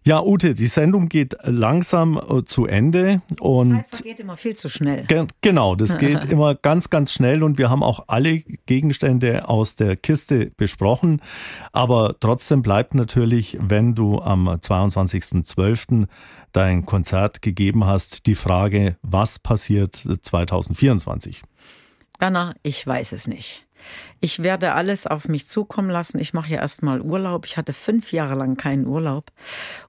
Ja, 0.04 0.22
Ute, 0.22 0.56
die 0.56 0.68
Sendung 0.68 1.08
geht 1.08 1.38
langsam 1.44 2.18
äh, 2.18 2.44
zu 2.44 2.66
Ende 2.66 3.22
und 3.40 3.70
die 3.70 3.76
Zeit 3.76 3.96
vergeht 3.96 4.20
immer 4.20 4.36
viel 4.36 4.58
zu 4.58 4.68
schnell. 4.68 5.06
Ge 5.06 5.28
genau, 5.40 5.76
das 5.76 5.98
geht 6.00 6.26
immer 6.26 6.54
ganz, 6.54 6.90
ganz 6.90 7.14
schnell 7.14 7.44
und 7.44 7.58
wir 7.58 7.70
haben 7.70 7.82
auch 7.82 8.04
alle 8.08 8.40
Gegenstände 8.66 9.48
aus 9.48 9.78
der 9.78 9.96
Kiste 9.96 10.52
besprochen. 10.58 11.22
Aber 11.72 12.18
trotzdem 12.20 12.62
bleibt 12.62 12.96
natürlich, 12.96 13.58
wenn 13.62 13.96
du 13.96 14.20
am 14.20 14.50
22.12. 14.50 16.08
dein 16.52 16.86
Konzert 16.86 17.42
gegeben 17.42 17.86
hast, 17.86 18.26
die 18.26 18.36
Frage, 18.36 18.98
was 19.02 19.40
passiert 19.40 19.96
2024? 19.96 21.42
Werner, 22.20 22.56
ich 22.64 22.86
weiß 22.86 23.14
es 23.14 23.28
nicht. 23.28 23.63
Ich 24.20 24.42
werde 24.42 24.74
alles 24.74 25.08
auf 25.08 25.28
mich 25.28 25.48
zukommen 25.48 25.90
lassen. 25.90 26.20
Ich 26.20 26.34
mache 26.34 26.50
ja 26.50 26.60
erstmal 26.60 27.02
Urlaub. 27.02 27.46
Ich 27.46 27.58
hatte 27.58 27.74
fünf 27.74 28.12
Jahre 28.12 28.36
lang 28.36 28.58
keinen 28.58 28.86
Urlaub 28.86 29.32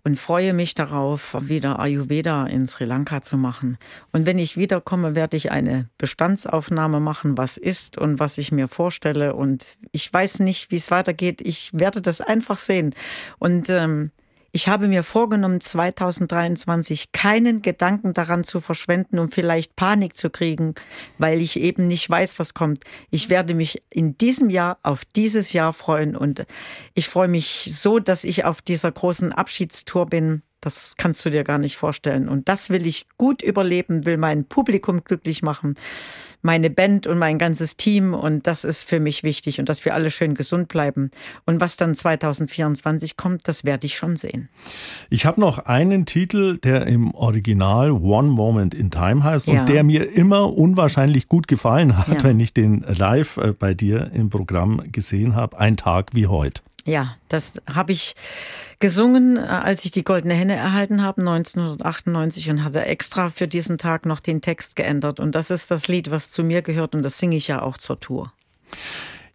und 0.03 0.19
freue 0.19 0.53
mich 0.53 0.75
darauf, 0.75 1.37
wieder 1.41 1.79
Ayurveda 1.79 2.47
in 2.47 2.67
Sri 2.67 2.85
Lanka 2.85 3.23
zu 3.23 3.37
machen. 3.37 3.79
Und 4.13 4.27
wenn 4.27 4.39
ich 4.39 4.57
wiederkomme, 4.57 5.15
werde 5.15 5.37
ich 5.37 5.51
eine 5.51 5.89
Bestandsaufnahme 5.99 7.01
machen, 7.01 7.39
was 7.39 7.57
ist 7.57 7.99
und 7.99 8.19
was 8.19 8.39
ich 8.39 8.53
mir 8.53 8.69
vorstelle. 8.69 9.35
Und 9.35 9.65
ich 9.93 10.13
weiß 10.13 10.41
nicht, 10.41 10.71
wie 10.71 10.77
es 10.77 10.91
weitergeht. 10.91 11.41
Ich 11.41 11.71
werde 11.73 12.03
das 12.03 12.21
einfach 12.21 12.59
sehen. 12.59 12.95
Und 13.39 13.71
ähm, 13.71 14.11
ich 14.55 14.69
habe 14.69 14.87
mir 14.87 15.03
vorgenommen, 15.03 15.61
2023 15.61 17.11
keinen 17.11 17.61
Gedanken 17.61 18.15
daran 18.15 18.45
zu 18.45 18.61
verschwenden, 18.61 19.19
um 19.19 19.29
vielleicht 19.29 19.75
Panik 19.75 20.17
zu 20.17 20.31
kriegen, 20.31 20.77
weil 21.19 21.41
ich 21.41 21.59
eben 21.59 21.89
nicht 21.89 22.09
weiß, 22.09 22.39
was 22.39 22.55
kommt. 22.55 22.85
Ich 23.11 23.31
werde 23.31 23.53
mich 23.53 23.83
in 23.91 24.17
diesem 24.17 24.51
Jahr 24.51 24.79
auf 24.85 25.05
dieses 25.05 25.53
Jahr 25.53 25.73
freuen 25.73 26.15
und 26.15 26.47
ich 26.95 27.09
freue 27.09 27.27
mich 27.27 27.67
so, 27.69 27.99
dass 27.99 28.23
ich 28.23 28.45
auf 28.45 28.63
dieser 28.63 28.93
großen 28.93 29.33
Abschiedstour 29.33 30.07
bin. 30.07 30.43
Das 30.65 30.97
kannst 30.97 31.25
du 31.25 31.31
dir 31.31 31.45
gar 31.45 31.59
nicht 31.59 31.77
vorstellen. 31.77 32.29
Und 32.29 32.49
das 32.49 32.71
will 32.71 32.87
ich 32.87 33.07
gut 33.19 33.43
überleben, 33.43 34.05
will 34.07 34.17
mein 34.17 34.45
Publikum 34.45 35.05
glücklich 35.05 35.43
machen 35.43 35.77
meine 36.45 36.69
Band 36.69 37.07
und 37.07 37.19
mein 37.19 37.39
ganzes 37.39 37.77
Team 37.77 38.13
und 38.13 38.47
das 38.47 38.65
ist 38.65 38.85
für 38.85 39.01
mich 39.01 39.23
wichtig 39.23 39.59
und 39.59 39.69
dass 39.69 39.85
wir 39.85 39.95
alle 39.95 40.11
schön 40.11 40.35
gesund 40.35 40.69
bleiben. 40.69 41.11
Und 41.47 41.61
was 41.61 41.77
dann 41.77 41.95
2024 41.95 43.17
kommt, 43.17 43.49
das 43.49 43.65
werde 43.65 43.87
ich 43.87 43.97
schon 43.97 44.17
sehen. 44.17 44.51
Ich 45.09 45.25
habe 45.25 45.41
noch 45.41 45.59
einen 45.59 46.05
Titel, 46.05 46.59
der 46.59 46.87
im 46.87 47.15
Original 47.15 47.91
One 47.91 48.29
Moment 48.29 48.75
in 48.75 48.91
Time 48.91 49.25
heißt 49.25 49.49
ja. 49.49 49.61
und 49.61 49.69
der 49.71 49.83
mir 49.85 50.13
immer 50.13 50.55
unwahrscheinlich 50.55 51.29
gut 51.29 51.49
gefallen 51.49 51.97
hat, 51.97 52.23
ja. 52.23 52.23
wenn 52.23 52.39
ich 52.39 52.53
den 52.53 52.85
live 52.87 53.39
äh, 53.39 53.53
bei 53.59 53.73
dir 53.73 54.11
im 54.13 54.29
Programm 54.29 54.83
gesehen 54.93 55.35
habe. 55.35 55.59
Ein 55.59 55.79
Tag 55.79 56.11
wie 56.13 56.27
heute. 56.27 56.61
Ja, 56.85 57.17
das 57.29 57.63
habe 57.73 57.93
ich 57.93 58.15
gesungen, 58.79 59.37
äh, 59.37 59.41
als 59.41 59.85
ich 59.85 59.91
die 59.91 60.05
Goldene 60.05 60.35
Henne 60.35 60.55
erhalten 60.55 61.03
habe, 61.03 61.23
1998, 61.23 62.51
und 62.51 62.65
hatte 62.65 62.85
extra 62.85 63.31
für 63.31 63.49
diesen 63.49 63.79
Tag 63.79 64.05
noch 64.05 64.21
den 64.21 64.43
Text 64.43 64.77
geändert. 64.77 65.21
Und 65.21 65.35
das 65.35 65.51
ist 65.51 65.71
das 65.71 65.89
Lied, 65.89 66.11
was 66.11 66.31
zu 66.31 66.45
mir 66.45 66.63
gehört, 66.63 66.95
und 66.95 67.03
das 67.03 67.19
singe 67.19 67.37
ich 67.37 67.49
ja 67.49 67.63
auch 67.63 67.79
zur 67.79 68.01
Tour. 68.01 68.33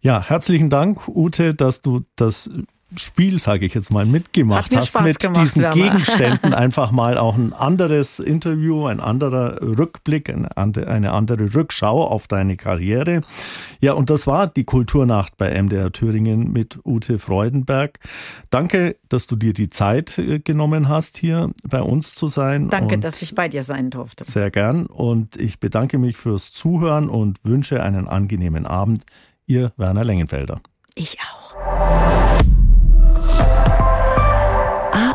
Ja, 0.00 0.22
herzlichen 0.22 0.70
Dank, 0.70 1.08
Ute, 1.08 1.54
dass 1.54 1.80
du 1.80 2.04
das 2.16 2.48
Spiel, 2.96 3.38
sage 3.38 3.66
ich 3.66 3.74
jetzt 3.74 3.92
mal, 3.92 4.04
mitgemacht 4.04 4.74
hast 4.74 4.88
Spaß 4.88 5.04
mit 5.04 5.20
gemacht, 5.20 5.42
diesen 5.42 5.70
Gegenständen. 5.70 6.54
Einfach 6.60 6.90
mal 6.90 7.18
auch 7.18 7.36
ein 7.36 7.52
anderes 7.52 8.18
Interview, 8.18 8.86
ein 8.86 9.00
anderer 9.00 9.60
Rückblick, 9.62 10.28
eine 10.28 11.12
andere 11.12 11.54
Rückschau 11.54 12.04
auf 12.04 12.26
deine 12.26 12.56
Karriere. 12.56 13.22
Ja, 13.80 13.92
und 13.92 14.10
das 14.10 14.26
war 14.26 14.46
die 14.46 14.64
Kulturnacht 14.64 15.36
bei 15.36 15.60
MDR 15.62 15.92
Thüringen 15.92 16.52
mit 16.52 16.78
Ute 16.84 17.18
Freudenberg. 17.18 17.98
Danke, 18.50 18.96
dass 19.08 19.26
du 19.26 19.36
dir 19.36 19.52
die 19.52 19.70
Zeit 19.70 20.18
äh, 20.18 20.40
genommen 20.40 20.88
hast, 20.88 21.16
hier 21.16 21.50
bei 21.68 21.82
uns 21.82 22.14
zu 22.14 22.26
sein. 22.26 22.68
Danke, 22.68 22.98
dass 22.98 23.22
ich 23.22 23.34
bei 23.34 23.48
dir 23.48 23.62
sein 23.62 23.90
durfte. 23.90 24.24
Sehr 24.24 24.50
gern. 24.50 24.86
Und 24.86 25.36
ich 25.36 25.60
bedanke 25.60 25.98
mich 25.98 26.16
fürs 26.16 26.52
Zuhören 26.52 27.08
und 27.08 27.44
wünsche 27.44 27.82
einen 27.82 28.08
angenehmen 28.08 28.66
Abend. 28.66 29.04
Ihr 29.46 29.72
Werner 29.76 30.04
Lengenfelder. 30.04 30.60
Ich 30.94 31.18
auch. 31.20 31.54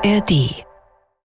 ARD 0.06 0.64